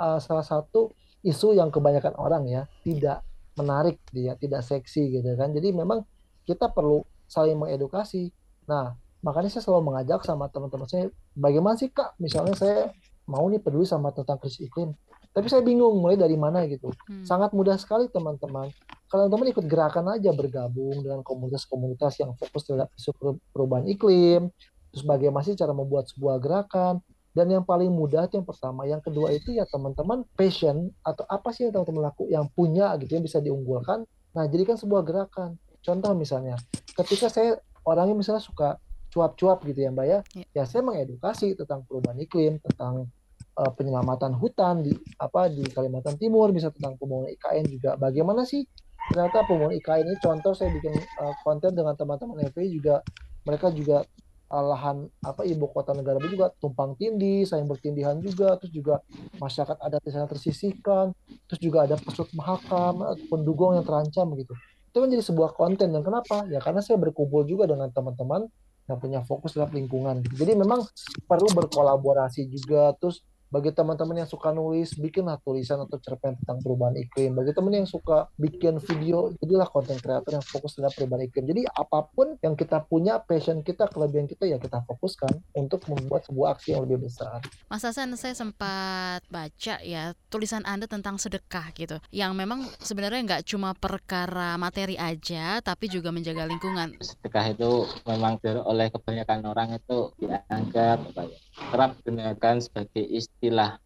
uh, 0.00 0.20
salah 0.20 0.44
satu 0.44 0.92
isu 1.24 1.56
yang 1.56 1.72
kebanyakan 1.72 2.14
orang 2.20 2.44
ya 2.46 2.68
tidak 2.84 3.24
menarik 3.56 3.96
dia 4.12 4.36
tidak 4.36 4.60
seksi 4.60 5.08
gitu 5.08 5.32
kan. 5.40 5.56
Jadi 5.56 5.72
memang 5.72 6.04
kita 6.44 6.68
perlu 6.68 7.00
saling 7.24 7.56
mengedukasi. 7.56 8.28
Nah 8.68 8.92
makanya 9.24 9.56
saya 9.56 9.64
selalu 9.64 9.88
mengajak 9.88 10.20
sama 10.20 10.52
teman-teman 10.52 10.84
saya 10.84 11.08
bagaimana 11.32 11.80
sih 11.80 11.88
kak 11.88 12.12
misalnya 12.20 12.52
saya 12.52 12.92
mau 13.24 13.48
nih 13.48 13.56
peduli 13.56 13.88
sama 13.88 14.12
tentang 14.12 14.36
krisis 14.36 14.68
iklim 14.68 14.92
tapi 15.34 15.50
saya 15.50 15.66
bingung 15.66 15.98
mulai 15.98 16.14
dari 16.14 16.38
mana 16.38 16.62
gitu. 16.70 16.94
Hmm. 17.10 17.26
Sangat 17.26 17.50
mudah 17.50 17.74
sekali 17.74 18.06
teman-teman. 18.06 18.70
Kalau 19.10 19.26
teman-teman 19.26 19.50
ikut 19.50 19.66
gerakan 19.66 20.06
aja 20.14 20.30
bergabung 20.30 21.02
dengan 21.02 21.26
komunitas-komunitas 21.26 22.22
yang 22.22 22.38
fokus 22.38 22.62
terhadap 22.62 22.88
isu 22.94 23.10
perubahan 23.50 23.90
iklim, 23.90 24.48
terus 24.94 25.02
bagaimana 25.02 25.42
sih 25.42 25.58
cara 25.58 25.74
membuat 25.74 26.06
sebuah 26.14 26.38
gerakan, 26.38 27.02
dan 27.34 27.50
yang 27.50 27.66
paling 27.66 27.90
mudah 27.90 28.30
itu 28.30 28.38
yang 28.38 28.46
pertama, 28.46 28.86
yang 28.86 29.02
kedua 29.02 29.34
itu 29.34 29.50
ya 29.50 29.66
teman-teman 29.66 30.22
passion 30.38 30.94
atau 31.02 31.26
apa 31.26 31.50
sih 31.50 31.66
yang 31.66 31.74
teman-teman 31.74 32.06
laku 32.06 32.30
yang 32.30 32.46
punya 32.54 32.94
gitu 33.02 33.18
yang 33.18 33.26
bisa 33.26 33.42
diunggulkan. 33.42 34.06
Nah, 34.38 34.46
jadikan 34.46 34.78
sebuah 34.78 35.02
gerakan. 35.02 35.58
Contoh 35.82 36.14
misalnya, 36.14 36.54
ketika 36.94 37.26
saya 37.26 37.58
orangnya 37.82 38.14
misalnya 38.14 38.42
suka 38.42 38.78
cuap-cuap 39.10 39.62
gitu 39.66 39.82
ya 39.82 39.90
Mbak 39.90 40.06
ya, 40.06 40.18
ya, 40.34 40.44
ya 40.58 40.62
saya 40.66 40.82
mengedukasi 40.86 41.58
tentang 41.58 41.82
perubahan 41.86 42.18
iklim, 42.22 42.58
tentang 42.62 43.10
uh, 43.58 43.70
penyelamatan 43.74 44.34
hutan 44.36 44.82
di 44.82 44.92
apa 45.18 45.50
di 45.50 45.64
Kalimantan 45.70 46.18
Timur 46.18 46.50
bisa 46.50 46.70
tentang 46.74 46.98
pembangunan 46.98 47.30
IKN 47.34 47.64
juga 47.70 47.90
bagaimana 47.98 48.42
sih 48.42 48.66
ternyata 49.10 49.46
pembangunan 49.46 49.76
IKN 49.78 50.04
ini 50.10 50.16
contoh 50.22 50.52
saya 50.52 50.70
bikin 50.74 50.94
uh, 51.22 51.34
konten 51.42 51.72
dengan 51.74 51.94
teman-teman 51.94 52.50
FPI 52.50 52.68
juga 52.80 53.00
mereka 53.44 53.68
juga 53.70 54.02
uh, 54.50 54.64
lahan 54.64 55.08
apa 55.24 55.42
ibu 55.44 55.66
kota 55.70 55.92
negara 55.96 56.22
juga 56.22 56.54
tumpang 56.62 56.94
tindih, 56.94 57.44
saling 57.44 57.68
bertindihan 57.68 58.16
juga, 58.22 58.56
terus 58.56 58.72
juga 58.72 59.00
masyarakat 59.42 59.76
adat 59.82 60.00
di 60.00 60.10
sana 60.14 60.26
tersisihkan, 60.30 61.12
terus 61.50 61.60
juga 61.60 61.84
ada 61.84 61.96
pesut 62.00 62.30
mahakam, 62.32 63.04
pendugong 63.28 63.76
yang 63.76 63.84
terancam 63.86 64.30
begitu. 64.32 64.54
Itu 64.88 65.02
menjadi 65.02 65.26
sebuah 65.26 65.58
konten 65.58 65.90
dan 65.90 66.02
kenapa? 66.06 66.46
Ya 66.46 66.62
karena 66.62 66.78
saya 66.78 66.96
berkumpul 67.02 67.42
juga 67.44 67.66
dengan 67.66 67.90
teman-teman 67.90 68.46
yang 68.84 68.98
punya 69.00 69.20
fokus 69.24 69.56
terhadap 69.56 69.74
lingkungan. 69.74 70.20
Jadi 70.22 70.52
memang 70.54 70.84
perlu 71.24 71.48
berkolaborasi 71.56 72.46
juga. 72.52 72.92
Terus 73.00 73.24
bagi 73.52 73.70
teman-teman 73.70 74.24
yang 74.24 74.30
suka 74.30 74.50
nulis, 74.50 74.92
bikinlah 74.98 75.38
tulisan 75.40 75.80
atau 75.80 75.96
cerpen 76.02 76.36
tentang 76.42 76.58
perubahan 76.60 76.98
iklim. 76.98 77.32
Bagi 77.38 77.54
teman 77.54 77.72
yang 77.72 77.88
suka 77.88 78.26
bikin 78.36 78.82
video, 78.82 79.30
jadilah 79.40 79.68
konten 79.70 79.96
kreator 79.96 80.36
yang 80.36 80.44
fokus 80.44 80.74
terhadap 80.74 80.92
perubahan 80.98 81.24
iklim. 81.30 81.44
Jadi 81.48 81.62
apa 81.70 82.04
pun 82.10 82.34
yang 82.42 82.58
kita 82.58 82.82
punya, 82.84 83.22
passion 83.22 83.62
kita, 83.62 83.86
kelebihan 83.88 84.26
kita 84.26 84.44
ya 84.44 84.58
kita 84.58 84.82
fokuskan 84.90 85.30
untuk 85.54 85.86
membuat 85.86 86.26
sebuah 86.26 86.58
aksi 86.58 86.74
yang 86.74 86.88
lebih 86.88 87.06
besar. 87.06 87.38
Mas 87.70 87.86
Hasan, 87.86 88.10
saya 88.18 88.34
sempat 88.34 89.22
baca 89.30 89.74
ya 89.80 90.12
tulisan 90.28 90.66
Anda 90.66 90.90
tentang 90.90 91.16
sedekah 91.22 91.70
gitu, 91.78 92.02
yang 92.10 92.34
memang 92.34 92.66
sebenarnya 92.82 93.22
nggak 93.22 93.44
cuma 93.46 93.70
perkara 93.72 94.58
materi 94.58 94.98
aja, 94.98 95.62
tapi 95.62 95.86
juga 95.86 96.10
menjaga 96.10 96.48
lingkungan. 96.50 96.98
Sedekah 96.98 97.54
itu 97.54 97.86
memang 98.08 98.36
oleh 98.44 98.90
kebanyakan 98.90 99.46
orang 99.46 99.78
itu 99.78 100.10
dianggap 100.18 100.98
apa 101.14 101.22
ya, 101.30 101.38
kerap 101.70 101.90
digunakan 102.02 102.54
sebagai 102.58 103.04
istilah 103.06 103.43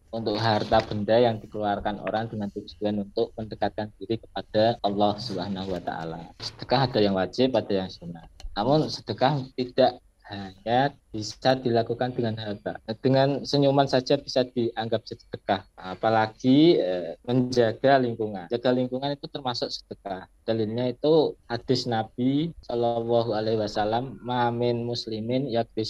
untuk 0.09 0.35
harta 0.41 0.81
benda 0.81 1.17
yang 1.21 1.37
dikeluarkan 1.37 2.01
orang 2.01 2.29
dengan 2.29 2.49
tujuan 2.49 3.05
untuk 3.05 3.29
mendekatkan 3.37 3.93
diri 4.01 4.17
kepada 4.17 4.81
Allah 4.81 5.13
Subhanahu 5.21 5.69
wa 5.77 5.81
taala. 5.81 6.33
Sedekah 6.41 6.89
ada 6.89 6.99
yang 6.99 7.13
wajib, 7.13 7.53
ada 7.53 7.73
yang 7.85 7.89
sunnah. 7.89 8.25
Namun 8.57 8.89
sedekah 8.89 9.39
tidak 9.53 10.01
hanya 10.29 10.93
bisa 11.09 11.57
dilakukan 11.57 12.13
dengan 12.13 12.37
harta. 12.37 12.77
Dengan 13.01 13.41
senyuman 13.41 13.89
saja 13.89 14.15
bisa 14.21 14.45
dianggap 14.45 15.01
sedekah. 15.09 15.65
Apalagi 15.73 16.77
eh, 16.77 17.17
menjaga 17.25 17.97
lingkungan. 17.97 18.45
Jaga 18.53 18.69
lingkungan 18.69 19.17
itu 19.17 19.25
termasuk 19.25 19.73
sedekah. 19.73 20.29
Dalilnya 20.45 20.93
itu 20.93 21.33
hadis 21.49 21.89
Nabi 21.89 22.53
Shallallahu 22.65 23.33
Alaihi 23.33 23.57
Wasallam, 23.57 24.21
"Mamin 24.21 24.85
muslimin 24.85 25.49
yakbi 25.49 25.81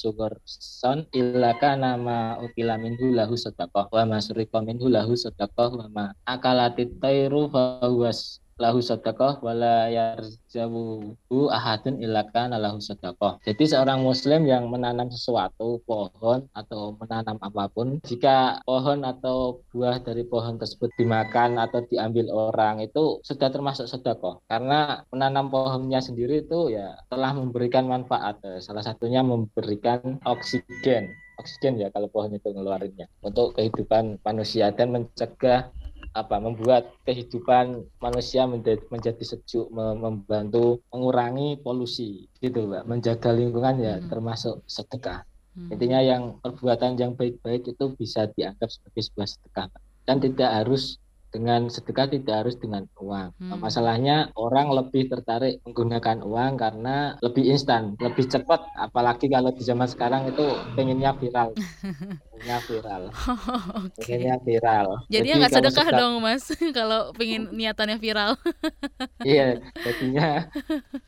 son 0.48 1.04
ilaka 1.12 1.76
nama 1.76 2.40
ukila 2.40 2.80
minhu 2.80 3.12
lahu 3.12 3.36
sedekah 3.36 3.92
wa 3.92 4.04
masriqa 4.08 4.64
minhu 4.64 4.88
lahu 4.88 5.20
sedekah 5.20 5.70
wa 5.76 5.88
ma 5.92 6.06
akalatit 6.24 6.96
fahuwas 7.00 8.40
lahu 8.60 8.84
sedekah 8.84 9.40
wala 9.40 9.88
yarjabu 9.88 11.16
ahadun 11.50 12.04
ilakan 12.04 12.54
lahu 12.60 12.78
sedekah. 12.84 13.40
Jadi 13.48 13.72
seorang 13.72 14.04
muslim 14.04 14.44
yang 14.44 14.68
menanam 14.68 15.08
sesuatu, 15.08 15.80
pohon 15.88 16.46
atau 16.52 16.94
menanam 17.00 17.40
apa 17.40 17.72
pun, 17.72 18.04
jika 18.04 18.60
pohon 18.68 19.08
atau 19.08 19.64
buah 19.72 20.04
dari 20.04 20.28
pohon 20.28 20.60
tersebut 20.60 20.92
dimakan 21.00 21.56
atau 21.58 21.82
diambil 21.88 22.28
orang 22.30 22.84
itu 22.84 23.24
sudah 23.24 23.48
termasuk 23.48 23.88
sedekah. 23.88 24.44
Karena 24.52 25.02
menanam 25.10 25.48
pohonnya 25.48 26.04
sendiri 26.04 26.44
itu 26.44 26.76
ya 26.76 27.00
telah 27.08 27.32
memberikan 27.32 27.88
manfaat. 27.88 28.44
Salah 28.60 28.84
satunya 28.84 29.24
memberikan 29.24 30.20
oksigen 30.28 31.08
oksigen 31.40 31.80
ya 31.80 31.88
kalau 31.88 32.12
pohon 32.12 32.36
itu 32.36 32.52
ngeluarinnya 32.52 33.08
untuk 33.24 33.56
kehidupan 33.56 34.20
manusia 34.28 34.76
dan 34.76 34.92
mencegah 34.92 35.72
apa 36.18 36.42
membuat 36.42 36.90
kehidupan 37.06 37.86
manusia 38.02 38.50
menjadi, 38.50 38.82
menjadi 38.90 39.24
sejuk 39.24 39.70
membantu 39.70 40.82
mengurangi 40.90 41.62
polusi 41.62 42.26
gitu 42.42 42.66
mbak 42.66 42.90
menjaga 42.90 43.30
lingkungan 43.30 43.76
ya 43.78 43.96
hmm. 44.02 44.10
termasuk 44.10 44.66
sedekah 44.66 45.22
hmm. 45.54 45.70
intinya 45.70 46.00
yang 46.02 46.24
perbuatan 46.42 46.98
yang 46.98 47.14
baik-baik 47.14 47.70
itu 47.70 47.86
bisa 47.94 48.26
dianggap 48.34 48.74
sebagai 48.74 49.06
sebuah 49.06 49.28
sedekah 49.30 49.68
dan 50.10 50.18
tidak 50.18 50.50
harus 50.50 50.98
dengan 51.30 51.70
sedekah 51.70 52.10
tidak 52.10 52.46
harus 52.46 52.56
dengan 52.58 52.90
uang. 52.98 53.30
Hmm. 53.38 53.62
Masalahnya 53.62 54.34
orang 54.34 54.74
lebih 54.74 55.10
tertarik 55.10 55.62
menggunakan 55.66 56.26
uang 56.26 56.52
karena 56.58 57.16
lebih 57.22 57.46
instan, 57.54 57.94
lebih 58.02 58.26
cepat. 58.26 58.66
Apalagi 58.76 59.30
kalau 59.30 59.54
di 59.54 59.62
zaman 59.62 59.86
sekarang 59.86 60.30
itu 60.30 60.46
pengennya 60.74 61.14
viral, 61.22 61.54
pengennya 62.34 62.60
viral, 62.66 63.02
oh, 63.14 63.38
okay. 63.86 64.02
pengennya 64.02 64.36
viral. 64.42 64.88
Jadi, 65.08 65.28
nggak 65.38 65.54
sedekah 65.54 65.88
dong 65.94 66.14
mas, 66.20 66.44
kalau 66.78 67.14
pengen 67.14 67.54
niatannya 67.54 67.98
viral. 68.02 68.34
iya, 69.26 69.62
jadinya 69.86 70.50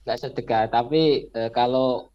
nggak 0.05 0.19
sedekah. 0.21 0.69
Tapi 0.69 1.33
e, 1.33 1.41
kalau 1.49 2.13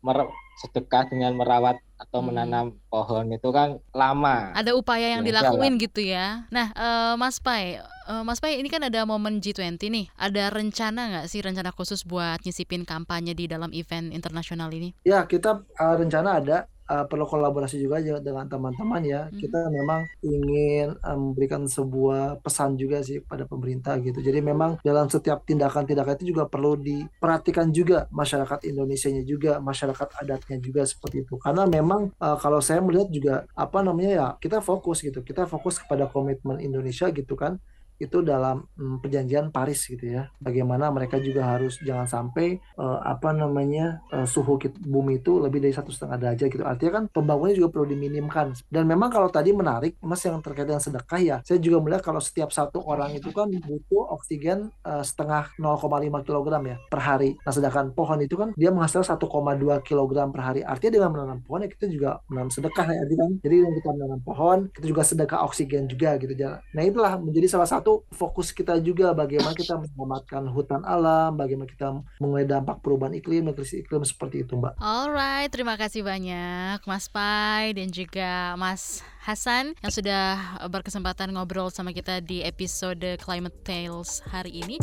sedekah 0.62 1.10
dengan 1.10 1.36
merawat 1.36 1.76
atau 1.96 2.20
hmm. 2.20 2.26
menanam 2.28 2.66
pohon 2.92 3.26
itu 3.32 3.48
kan 3.52 3.80
lama. 3.96 4.52
Ada 4.52 4.76
upaya 4.76 5.16
yang 5.16 5.24
ya, 5.24 5.32
dilakuin 5.32 5.80
gitu 5.80 6.04
ya. 6.04 6.44
Nah, 6.52 6.70
uh, 6.76 7.14
Mas 7.16 7.40
Pai, 7.40 7.80
uh, 8.08 8.22
Mas 8.22 8.38
Pai 8.38 8.60
ini 8.60 8.68
kan 8.68 8.84
ada 8.84 9.02
momen 9.08 9.40
G20 9.40 9.80
nih. 9.80 10.06
Ada 10.16 10.52
rencana 10.52 11.00
nggak 11.12 11.26
sih 11.32 11.40
rencana 11.40 11.72
khusus 11.72 12.04
buat 12.04 12.44
nyisipin 12.44 12.84
kampanye 12.84 13.32
di 13.32 13.48
dalam 13.48 13.72
event 13.72 14.12
internasional 14.12 14.68
ini? 14.72 14.92
Ya, 15.08 15.24
kita 15.24 15.64
uh, 15.80 15.94
rencana 15.96 16.40
ada 16.40 16.68
uh, 16.90 17.04
perlu 17.06 17.26
kolaborasi 17.26 17.82
juga 17.82 18.00
dengan 18.02 18.46
teman-teman 18.46 19.02
ya. 19.02 19.20
Hmm. 19.28 19.36
Kita 19.38 19.60
memang 19.70 20.00
ingin 20.22 20.96
memberikan 21.02 21.66
sebuah 21.66 22.40
pesan 22.40 22.78
juga 22.78 23.02
sih 23.02 23.22
pada 23.22 23.44
pemerintah 23.44 23.98
gitu. 24.00 24.18
Jadi 24.22 24.40
memang 24.42 24.78
dalam 24.82 25.10
setiap 25.10 25.42
tindakan-tindakan 25.44 26.14
itu 26.22 26.34
juga 26.34 26.46
perlu 26.46 26.78
diperhatikan 26.78 27.70
juga 27.74 28.06
masyarakat 28.10 28.66
Indonesia-nya 28.66 29.22
juga, 29.26 29.58
masyarakat 29.58 30.08
adatnya 30.22 30.56
juga 30.62 30.82
seperti 30.86 31.26
itu. 31.26 31.34
Karena 31.38 31.66
memang 31.66 32.14
uh, 32.18 32.38
kalau 32.38 32.62
saya 32.62 32.80
melihat 32.82 33.08
juga 33.10 33.34
apa 33.54 33.82
namanya 33.82 34.10
ya, 34.10 34.26
kita 34.38 34.62
fokus 34.62 35.02
gitu. 35.02 35.22
Kita 35.22 35.44
fokus 35.46 35.82
kepada 35.82 36.06
komitmen 36.10 36.62
Indonesia 36.62 37.10
gitu 37.10 37.34
kan 37.34 37.58
itu 37.96 38.20
dalam 38.20 38.64
hmm, 38.76 39.00
perjanjian 39.00 39.48
Paris 39.50 39.86
gitu 39.88 40.04
ya. 40.06 40.28
Bagaimana 40.40 40.92
mereka 40.92 41.16
juga 41.20 41.56
harus 41.56 41.80
jangan 41.80 42.06
sampai 42.08 42.60
uh, 42.76 43.00
apa 43.04 43.32
namanya 43.32 44.04
uh, 44.12 44.28
suhu 44.28 44.58
bumi 44.84 45.20
itu 45.20 45.40
lebih 45.40 45.60
dari 45.62 45.74
satu 45.74 45.92
setengah 45.92 46.16
derajat 46.16 46.48
gitu. 46.52 46.64
Artinya 46.64 46.92
kan 47.02 47.04
pembangunan 47.12 47.54
juga 47.56 47.68
perlu 47.72 47.86
diminimkan. 47.92 48.56
Dan 48.68 48.84
memang 48.88 49.08
kalau 49.12 49.28
tadi 49.28 49.52
menarik, 49.52 49.96
mas 50.00 50.20
yang 50.24 50.40
terkait 50.40 50.68
dengan 50.68 50.82
sedekah 50.82 51.20
ya, 51.20 51.36
saya 51.44 51.58
juga 51.60 51.80
melihat 51.80 52.02
kalau 52.04 52.20
setiap 52.20 52.52
satu 52.52 52.82
orang 52.84 53.16
itu 53.16 53.32
kan 53.32 53.48
butuh 53.48 54.04
oksigen 54.16 54.72
uh, 54.84 55.04
setengah 55.04 55.52
0,5 55.56 56.26
kg 56.26 56.46
ya 56.66 56.76
per 56.88 57.00
hari. 57.00 57.30
Nah 57.44 57.52
sedangkan 57.52 57.92
pohon 57.92 58.18
itu 58.20 58.34
kan 58.36 58.52
dia 58.56 58.72
menghasilkan 58.72 59.16
1,2 59.16 59.86
kg 59.86 60.10
per 60.32 60.42
hari. 60.42 60.60
Artinya 60.64 60.92
dengan 61.00 61.10
menanam 61.12 61.38
pohon 61.44 61.60
ya 61.64 61.68
kita 61.70 61.86
juga 61.88 62.10
menanam 62.28 62.50
sedekah 62.52 62.86
ya, 62.92 63.02
kan. 63.04 63.30
Jadi 63.40 63.54
dengan 63.62 63.74
kita 63.76 63.90
menanam 63.92 64.20
pohon, 64.24 64.58
kita 64.72 64.86
juga 64.88 65.02
sedekah 65.06 65.40
oksigen 65.46 65.84
juga 65.88 66.16
gitu. 66.20 66.32
Nah 66.74 66.82
itulah 66.82 67.16
menjadi 67.20 67.46
salah 67.48 67.68
satu 67.68 67.85
satu 67.86 68.02
fokus 68.10 68.50
kita 68.50 68.82
juga 68.82 69.14
bagaimana 69.14 69.54
kita 69.54 69.78
menyelamatkan 69.78 70.42
hutan 70.50 70.82
alam, 70.82 71.38
bagaimana 71.38 71.70
kita 71.70 72.02
mengurangi 72.18 72.50
dampak 72.50 72.82
perubahan 72.82 73.14
iklim 73.14 73.46
dan 73.46 73.54
krisis 73.54 73.86
iklim 73.86 74.02
seperti 74.02 74.42
itu, 74.42 74.58
Mbak. 74.58 74.82
Alright, 74.82 75.54
terima 75.54 75.78
kasih 75.78 76.02
banyak 76.02 76.82
Mas 76.82 77.06
Pai 77.06 77.78
dan 77.78 77.94
juga 77.94 78.58
Mas 78.58 79.06
Hasan 79.22 79.78
yang 79.86 79.94
sudah 79.94 80.58
berkesempatan 80.66 81.30
ngobrol 81.30 81.70
sama 81.70 81.94
kita 81.94 82.18
di 82.18 82.42
episode 82.42 83.22
Climate 83.22 83.54
Tales 83.62 84.18
hari 84.34 84.66
ini. 84.66 84.82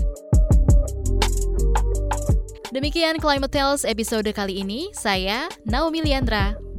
Demikian 2.72 3.20
Climate 3.20 3.52
Tales 3.52 3.84
episode 3.84 4.32
kali 4.32 4.64
ini. 4.64 4.96
Saya 4.96 5.52
Naomi 5.68 6.00
Liandra. 6.00 6.73